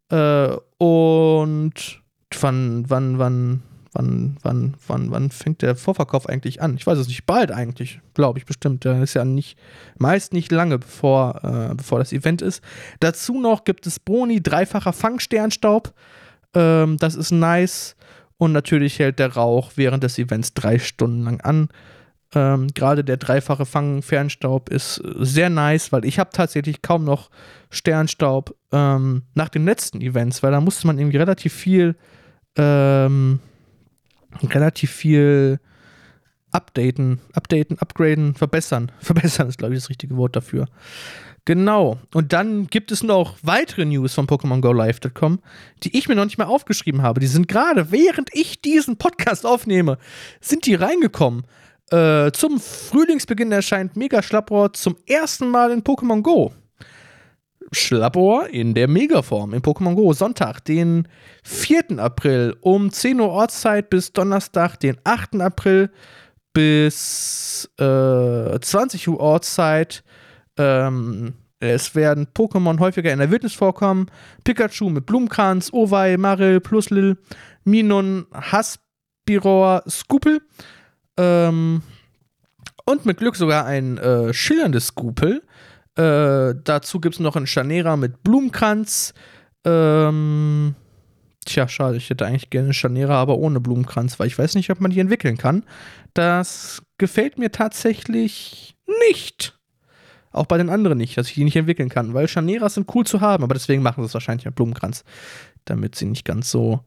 äh, 0.09 0.55
und 0.77 2.01
wann, 2.39 2.85
wann, 2.87 3.17
wann, 3.17 3.63
wann, 3.93 4.37
wann, 4.43 4.75
wann, 4.87 5.11
wann 5.11 5.31
fängt 5.31 5.63
der 5.63 5.75
Vorverkauf 5.75 6.29
eigentlich 6.29 6.61
an? 6.61 6.75
Ich 6.75 6.85
weiß 6.85 6.99
es 6.99 7.07
nicht, 7.07 7.25
bald 7.25 7.51
eigentlich, 7.51 7.99
glaube 8.13 8.37
ich 8.37 8.45
bestimmt. 8.45 8.85
Der 8.85 9.01
ist 9.01 9.15
ja 9.15 9.25
nicht, 9.25 9.57
meist 9.97 10.31
nicht 10.31 10.51
lange 10.51 10.77
bevor, 10.77 11.43
äh, 11.43 11.73
bevor 11.73 11.97
das 11.97 12.13
Event 12.13 12.43
ist. 12.43 12.63
Dazu 12.99 13.39
noch 13.39 13.63
gibt 13.63 13.87
es 13.87 13.99
Boni, 13.99 14.43
dreifacher 14.43 14.93
Fangsternstaub. 14.93 15.91
Ähm, 16.53 16.97
das 16.97 17.15
ist 17.15 17.31
nice. 17.31 17.95
Und 18.37 18.51
natürlich 18.51 18.99
hält 18.99 19.17
der 19.17 19.33
Rauch 19.33 19.71
während 19.75 20.03
des 20.03 20.19
Events 20.19 20.53
drei 20.53 20.77
Stunden 20.77 21.23
lang 21.23 21.41
an. 21.41 21.69
Ähm, 22.33 22.67
Gerade 22.73 23.03
der 23.03 23.17
dreifache 23.17 23.65
Fang-Fernstaub 23.65 24.69
ist 24.69 25.01
sehr 25.19 25.49
nice, 25.49 25.91
weil 25.91 26.05
ich 26.05 26.19
habe 26.19 26.29
tatsächlich 26.31 26.81
kaum 26.81 27.03
noch 27.03 27.29
Sternstaub 27.69 28.55
ähm, 28.71 29.23
nach 29.33 29.49
den 29.49 29.65
letzten 29.65 30.01
Events, 30.01 30.41
weil 30.41 30.51
da 30.51 30.61
musste 30.61 30.87
man 30.87 30.97
irgendwie 30.97 31.17
relativ 31.17 31.53
viel 31.53 31.95
ähm, 32.57 33.39
relativ 34.43 34.91
viel 34.91 35.59
updaten, 36.51 37.19
updaten, 37.33 37.79
upgraden, 37.79 38.35
verbessern. 38.35 38.91
Verbessern 38.99 39.47
ist, 39.47 39.57
glaube 39.57 39.73
ich, 39.73 39.81
das 39.81 39.89
richtige 39.89 40.17
Wort 40.17 40.35
dafür. 40.35 40.67
Genau. 41.45 41.97
Und 42.13 42.33
dann 42.33 42.67
gibt 42.67 42.91
es 42.91 43.01
noch 43.01 43.37
weitere 43.41 43.85
News 43.85 44.13
von 44.13 44.27
Pokémon 44.27 44.61
Go 44.61 44.71
Live.com, 44.73 45.39
die 45.83 45.97
ich 45.97 46.07
mir 46.07 46.15
noch 46.15 46.25
nicht 46.25 46.37
mehr 46.37 46.49
aufgeschrieben 46.49 47.01
habe. 47.01 47.19
Die 47.19 47.27
sind 47.27 47.47
gerade, 47.47 47.91
während 47.91 48.29
ich 48.33 48.61
diesen 48.61 48.97
Podcast 48.97 49.45
aufnehme, 49.45 49.97
sind 50.39 50.67
die 50.67 50.75
reingekommen. 50.75 51.45
Äh, 51.91 52.31
zum 52.31 52.59
Frühlingsbeginn 52.59 53.51
erscheint 53.51 53.97
Mega 53.97 54.21
Schlapprohr 54.21 54.71
zum 54.73 54.95
ersten 55.07 55.49
Mal 55.49 55.71
in 55.71 55.83
Pokémon 55.83 56.21
Go. 56.21 56.53
Schlappohr 57.73 58.49
in 58.49 58.73
der 58.73 58.87
Megaform 58.87 59.53
in 59.53 59.61
Pokémon 59.61 59.95
Go. 59.95 60.13
Sonntag, 60.13 60.63
den 60.65 61.07
4. 61.43 61.99
April 61.99 62.55
um 62.61 62.91
10 62.91 63.19
Uhr 63.19 63.29
Ortszeit 63.29 63.89
bis 63.89 64.13
Donnerstag, 64.13 64.77
den 64.77 64.97
8. 65.03 65.41
April 65.41 65.89
bis 66.53 67.69
äh, 67.77 68.59
20 68.59 69.07
Uhr 69.09 69.19
Ortszeit. 69.19 70.03
Ähm, 70.57 71.33
es 71.59 71.93
werden 71.93 72.27
Pokémon 72.33 72.79
häufiger 72.79 73.11
in 73.11 73.19
der 73.19 73.31
Wildnis 73.31 73.53
vorkommen. 73.53 74.07
Pikachu 74.43 74.89
mit 74.89 75.05
Blumenkranz, 75.05 75.71
Owei, 75.73 76.17
Marill, 76.17 76.59
Pluslil, 76.59 77.17
Minun, 77.65 78.25
Haspiror, 78.33 79.83
Scoopel. 79.87 80.41
Ähm, 81.17 81.81
und 82.85 83.05
mit 83.05 83.17
Glück 83.17 83.35
sogar 83.35 83.65
ein 83.65 83.97
äh, 83.97 84.33
schillerndes 84.33 84.87
Scoopel. 84.87 85.43
Äh, 85.95 86.55
dazu 86.63 86.99
gibt 86.99 87.15
es 87.15 87.19
noch 87.19 87.35
einen 87.35 87.47
Chanera 87.47 87.97
mit 87.97 88.23
Blumenkranz. 88.23 89.13
Ähm, 89.65 90.75
tja, 91.45 91.67
schade, 91.67 91.97
ich 91.97 92.09
hätte 92.09 92.25
eigentlich 92.25 92.49
gerne 92.49 92.73
Chanera, 92.73 93.15
aber 93.15 93.37
ohne 93.37 93.59
Blumenkranz, 93.59 94.19
weil 94.19 94.27
ich 94.27 94.37
weiß 94.37 94.55
nicht, 94.55 94.69
ob 94.69 94.79
man 94.81 94.91
die 94.91 94.99
entwickeln 94.99 95.37
kann. 95.37 95.63
Das 96.13 96.81
gefällt 96.97 97.37
mir 97.37 97.51
tatsächlich 97.51 98.75
nicht. 99.09 99.57
Auch 100.31 100.45
bei 100.45 100.57
den 100.57 100.69
anderen 100.69 100.97
nicht, 100.97 101.17
dass 101.17 101.27
ich 101.27 101.33
die 101.33 101.43
nicht 101.43 101.57
entwickeln 101.57 101.89
kann, 101.89 102.13
weil 102.13 102.27
Chaneras 102.27 102.75
sind 102.75 102.93
cool 102.95 103.05
zu 103.05 103.19
haben, 103.19 103.43
aber 103.43 103.53
deswegen 103.53 103.81
machen 103.83 104.01
sie 104.01 104.07
es 104.07 104.13
wahrscheinlich 104.13 104.45
mit 104.45 104.55
Blumenkranz, 104.55 105.03
damit 105.65 105.95
sie 105.95 106.05
nicht 106.05 106.23
ganz 106.25 106.49
so 106.49 106.79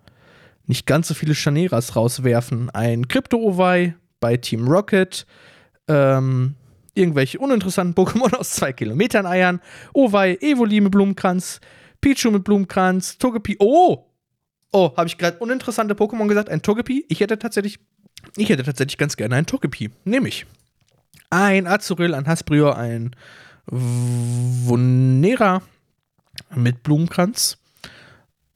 nicht 0.66 0.86
ganz 0.86 1.08
so 1.08 1.14
viele 1.14 1.34
Chaneras 1.34 1.94
rauswerfen. 1.94 2.70
Ein 2.70 3.06
Crypto-Owei 3.06 3.96
bei 4.24 4.38
Team 4.38 4.66
Rocket, 4.66 5.26
ähm, 5.86 6.54
irgendwelche 6.94 7.38
uninteressanten 7.38 7.94
Pokémon 8.02 8.34
aus 8.34 8.52
zwei 8.52 8.72
Kilometern 8.72 9.26
eiern. 9.26 9.60
Owei, 9.92 10.38
Evoli 10.40 10.80
mit 10.80 10.92
Blumenkranz, 10.92 11.60
Pichu 12.00 12.30
mit 12.30 12.42
Blumenkranz, 12.42 13.18
Togepi. 13.18 13.56
Oh! 13.58 14.06
Oh, 14.72 14.96
habe 14.96 15.08
ich 15.08 15.18
gerade 15.18 15.36
uninteressante 15.40 15.92
Pokémon 15.94 16.26
gesagt? 16.26 16.48
Ein 16.48 16.62
Togepi? 16.62 17.04
Ich 17.10 17.20
hätte 17.20 17.38
tatsächlich, 17.38 17.80
ich 18.38 18.48
hätte 18.48 18.62
tatsächlich 18.62 18.96
ganz 18.96 19.18
gerne 19.18 19.36
ein 19.36 19.44
Togepi. 19.44 19.90
Nämlich 20.04 20.46
ein 21.28 21.66
Azuril, 21.66 22.14
ein 22.14 22.26
Hasbrior, 22.26 22.78
ein 22.78 23.14
Vunera 23.66 25.60
mit 26.54 26.82
Blumenkranz 26.82 27.58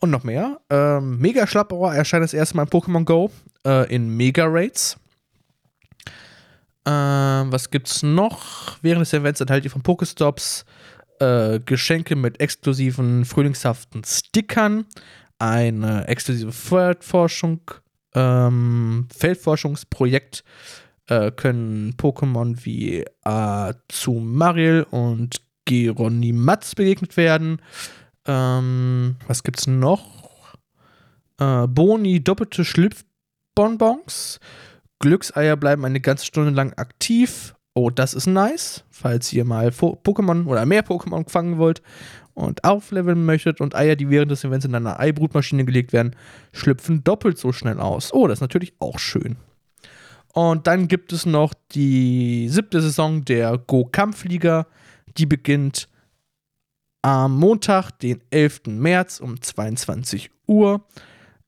und 0.00 0.08
noch 0.08 0.24
mehr. 0.24 0.62
Ähm, 0.70 1.18
Mega 1.18 1.46
Schlappohr 1.46 1.92
erscheint 1.94 2.24
das 2.24 2.32
erste 2.32 2.56
Mal 2.56 2.62
in 2.62 2.70
Pokémon 2.70 3.04
Go 3.04 3.30
äh, 3.66 3.94
in 3.94 4.16
Mega 4.16 4.46
Raids. 4.46 4.96
Ähm, 6.88 7.52
was 7.52 7.70
gibt's 7.70 8.02
noch? 8.02 8.78
Während 8.80 9.02
des 9.02 9.12
Events 9.12 9.42
erhaltet 9.42 9.66
ihr 9.66 9.70
von 9.70 9.82
Pokestops 9.82 10.64
äh, 11.20 11.60
Geschenke 11.60 12.16
mit 12.16 12.40
exklusiven 12.40 13.26
frühlingshaften 13.26 14.04
Stickern, 14.04 14.86
eine 15.38 16.08
exklusive 16.08 16.50
Feldforschung, 16.50 17.60
ähm, 18.14 19.06
Feldforschungsprojekt 19.14 20.44
äh, 21.08 21.30
können 21.30 21.92
Pokémon 21.98 22.56
wie 22.64 23.04
Azumarill 23.22 24.86
und 24.90 25.42
Geronimatz 25.66 26.74
begegnet 26.74 27.18
werden. 27.18 27.60
Ähm, 28.24 29.16
was 29.26 29.42
gibt's 29.42 29.66
noch? 29.66 30.56
Äh, 31.38 31.66
Boni, 31.66 32.24
doppelte 32.24 32.64
Schlüpfbonbons. 32.64 34.40
Glückseier 35.00 35.56
bleiben 35.56 35.84
eine 35.84 36.00
ganze 36.00 36.26
Stunde 36.26 36.50
lang 36.50 36.72
aktiv. 36.74 37.54
Oh, 37.74 37.90
das 37.90 38.14
ist 38.14 38.26
nice. 38.26 38.84
Falls 38.90 39.32
ihr 39.32 39.44
mal 39.44 39.68
Pokémon 39.68 40.46
oder 40.46 40.66
mehr 40.66 40.84
Pokémon 40.84 41.28
fangen 41.28 41.58
wollt 41.58 41.82
und 42.34 42.64
aufleveln 42.64 43.24
möchtet 43.24 43.60
und 43.60 43.74
Eier, 43.76 43.94
die 43.94 44.10
während 44.10 44.30
des 44.30 44.44
Events 44.44 44.66
in 44.66 44.74
einer 44.74 44.98
Eibrutmaschine 44.98 45.64
gelegt 45.64 45.92
werden, 45.92 46.16
schlüpfen 46.52 47.04
doppelt 47.04 47.38
so 47.38 47.52
schnell 47.52 47.78
aus. 47.78 48.12
Oh, 48.12 48.26
das 48.26 48.38
ist 48.38 48.42
natürlich 48.42 48.74
auch 48.80 48.98
schön. 48.98 49.36
Und 50.32 50.66
dann 50.66 50.88
gibt 50.88 51.12
es 51.12 51.26
noch 51.26 51.54
die 51.72 52.48
siebte 52.48 52.80
Saison 52.80 53.24
der 53.24 53.58
Go-Kampfliga. 53.58 54.66
Die 55.16 55.26
beginnt 55.26 55.88
am 57.02 57.38
Montag, 57.38 57.92
den 58.00 58.20
11. 58.30 58.62
März 58.66 59.20
um 59.20 59.40
22 59.40 60.30
Uhr. 60.46 60.84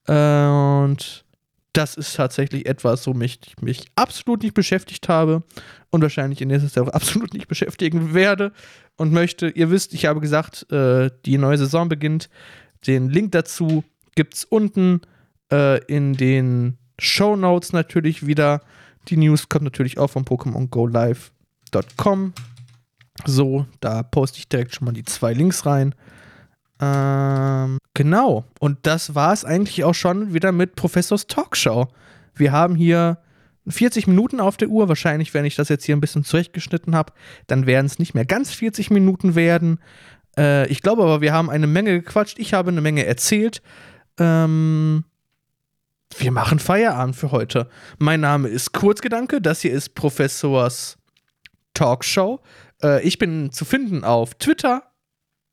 Und 0.07 1.24
das 1.72 1.96
ist 1.96 2.16
tatsächlich 2.16 2.66
etwas, 2.66 3.06
womit 3.06 3.46
ich 3.46 3.62
mich 3.62 3.86
absolut 3.94 4.42
nicht 4.42 4.54
beschäftigt 4.54 5.08
habe 5.08 5.42
und 5.90 6.02
wahrscheinlich 6.02 6.40
in 6.40 6.48
nächster 6.48 6.70
Zeit 6.70 6.84
auch 6.84 6.92
absolut 6.92 7.34
nicht 7.34 7.48
beschäftigen 7.48 8.14
werde 8.14 8.52
und 8.96 9.12
möchte. 9.12 9.48
Ihr 9.48 9.70
wisst, 9.70 9.94
ich 9.94 10.06
habe 10.06 10.20
gesagt, 10.20 10.70
äh, 10.72 11.10
die 11.24 11.38
neue 11.38 11.58
Saison 11.58 11.88
beginnt. 11.88 12.28
Den 12.86 13.08
Link 13.08 13.32
dazu 13.32 13.84
gibt 14.14 14.34
es 14.34 14.44
unten 14.44 15.02
äh, 15.52 15.82
in 15.84 16.14
den 16.14 16.78
Show 16.98 17.36
Notes 17.36 17.72
natürlich 17.72 18.26
wieder. 18.26 18.60
Die 19.08 19.16
News 19.16 19.48
kommt 19.48 19.64
natürlich 19.64 19.98
auch 19.98 20.08
von 20.08 20.24
Pokémon 20.24 20.68
Go 20.68 20.86
Live.com. 20.86 22.32
So, 23.26 23.66
da 23.80 24.02
poste 24.02 24.38
ich 24.38 24.48
direkt 24.48 24.74
schon 24.74 24.86
mal 24.86 24.92
die 24.92 25.04
zwei 25.04 25.32
Links 25.32 25.66
rein. 25.66 25.94
Ähm, 26.80 27.78
genau. 28.01 28.46
Und 28.61 28.78
das 28.86 29.14
war 29.14 29.30
es 29.30 29.44
eigentlich 29.44 29.84
auch 29.84 29.92
schon 29.94 30.32
wieder 30.32 30.53
mit 30.53 30.74
Professors 30.74 31.26
Talkshow. 31.26 31.88
Wir 32.34 32.51
haben 32.51 32.74
hier 32.74 33.18
40 33.68 34.07
Minuten 34.07 34.40
auf 34.40 34.57
der 34.57 34.68
Uhr. 34.68 34.88
Wahrscheinlich, 34.88 35.34
wenn 35.34 35.44
ich 35.44 35.55
das 35.55 35.68
jetzt 35.68 35.84
hier 35.84 35.94
ein 35.94 36.01
bisschen 36.01 36.24
zurechtgeschnitten 36.24 36.96
habe, 36.96 37.12
dann 37.46 37.66
werden 37.66 37.84
es 37.84 37.98
nicht 37.98 38.14
mehr 38.14 38.24
ganz 38.24 38.53
40 38.53 38.88
Minuten 38.88 39.34
werden. 39.34 39.80
Äh, 40.38 40.66
ich 40.68 40.80
glaube 40.80 41.03
aber, 41.03 41.20
wir 41.20 41.34
haben 41.34 41.51
eine 41.51 41.66
Menge 41.66 42.01
gequatscht. 42.01 42.38
Ich 42.38 42.55
habe 42.55 42.70
eine 42.70 42.80
Menge 42.80 43.05
erzählt. 43.05 43.61
Ähm, 44.18 45.05
wir 46.16 46.32
machen 46.32 46.59
Feierabend 46.59 47.16
für 47.16 47.32
heute. 47.32 47.68
Mein 47.98 48.20
Name 48.20 48.48
ist 48.48 48.72
Kurzgedanke. 48.72 49.42
Das 49.42 49.61
hier 49.61 49.72
ist 49.72 49.94
Professors 49.94 50.96
Talkshow. 51.74 52.40
Äh, 52.82 53.07
ich 53.07 53.18
bin 53.18 53.53
zu 53.53 53.66
finden 53.66 54.05
auf 54.05 54.36
Twitter, 54.36 54.84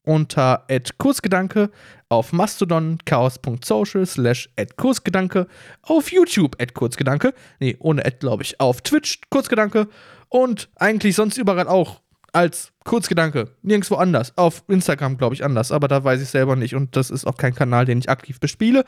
unter 0.07 0.65
kurzgedanke, 0.97 1.69
auf 2.09 2.33
Mastodon 2.33 2.97
chaos.social 3.05 4.05
slash 4.05 4.49
kurzgedanke, 4.77 5.47
auf 5.83 6.11
YouTube 6.11 6.55
kurzgedanke, 6.73 7.33
nee, 7.59 7.75
ohne 7.79 8.05
Ad 8.05 8.17
glaube 8.19 8.43
ich, 8.43 8.59
auf 8.59 8.81
Twitch 8.81 9.19
kurzgedanke 9.29 9.87
und 10.29 10.69
eigentlich 10.75 11.15
sonst 11.15 11.37
überall 11.37 11.67
auch 11.67 12.01
als 12.33 12.71
Kurzgedanke. 12.83 13.49
Nirgendwo 13.63 13.95
anders. 13.95 14.33
Auf 14.37 14.63
Instagram, 14.67 15.17
glaube 15.17 15.33
ich, 15.33 15.43
anders. 15.43 15.71
Aber 15.71 15.87
da 15.87 16.03
weiß 16.03 16.21
ich 16.21 16.29
selber 16.29 16.55
nicht. 16.55 16.75
Und 16.75 16.95
das 16.95 17.09
ist 17.09 17.25
auch 17.25 17.35
kein 17.35 17.55
Kanal, 17.55 17.85
den 17.85 17.97
ich 17.97 18.09
aktiv 18.09 18.39
bespiele. 18.39 18.83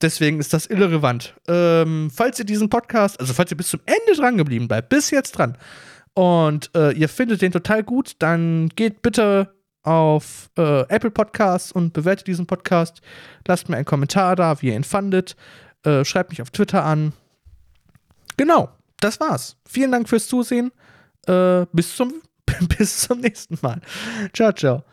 Deswegen 0.00 0.40
ist 0.40 0.54
das 0.54 0.66
irrelevant. 0.66 1.34
Ähm, 1.48 2.10
falls 2.14 2.38
ihr 2.38 2.44
diesen 2.46 2.70
Podcast, 2.70 3.20
also 3.20 3.34
falls 3.34 3.50
ihr 3.50 3.56
bis 3.56 3.68
zum 3.68 3.80
Ende 3.84 4.18
dran 4.18 4.38
geblieben 4.38 4.68
bleibt, 4.68 4.88
bis 4.88 5.10
jetzt 5.10 5.32
dran, 5.32 5.58
und 6.14 6.70
äh, 6.74 6.92
ihr 6.92 7.08
findet 7.08 7.42
den 7.42 7.52
total 7.52 7.84
gut, 7.84 8.16
dann 8.18 8.70
geht 8.70 9.02
bitte 9.02 9.54
auf 9.82 10.50
äh, 10.58 10.82
Apple 10.88 11.10
Podcasts 11.10 11.72
und 11.72 11.92
bewertet 11.92 12.26
diesen 12.26 12.46
Podcast. 12.46 13.00
Lasst 13.46 13.68
mir 13.68 13.76
einen 13.76 13.84
Kommentar 13.84 14.36
da, 14.36 14.60
wie 14.60 14.68
ihr 14.68 14.76
ihn 14.76 14.84
fandet. 14.84 15.36
Äh, 15.84 16.04
schreibt 16.04 16.30
mich 16.30 16.42
auf 16.42 16.50
Twitter 16.50 16.84
an. 16.84 17.12
Genau, 18.36 18.70
das 19.00 19.20
war's. 19.20 19.56
Vielen 19.66 19.92
Dank 19.92 20.08
fürs 20.08 20.26
Zusehen. 20.28 20.72
Äh, 21.26 21.66
bis, 21.72 21.96
zum, 21.96 22.14
bis 22.78 23.00
zum 23.00 23.20
nächsten 23.20 23.58
Mal. 23.62 23.80
Ciao, 24.32 24.52
ciao. 24.52 24.84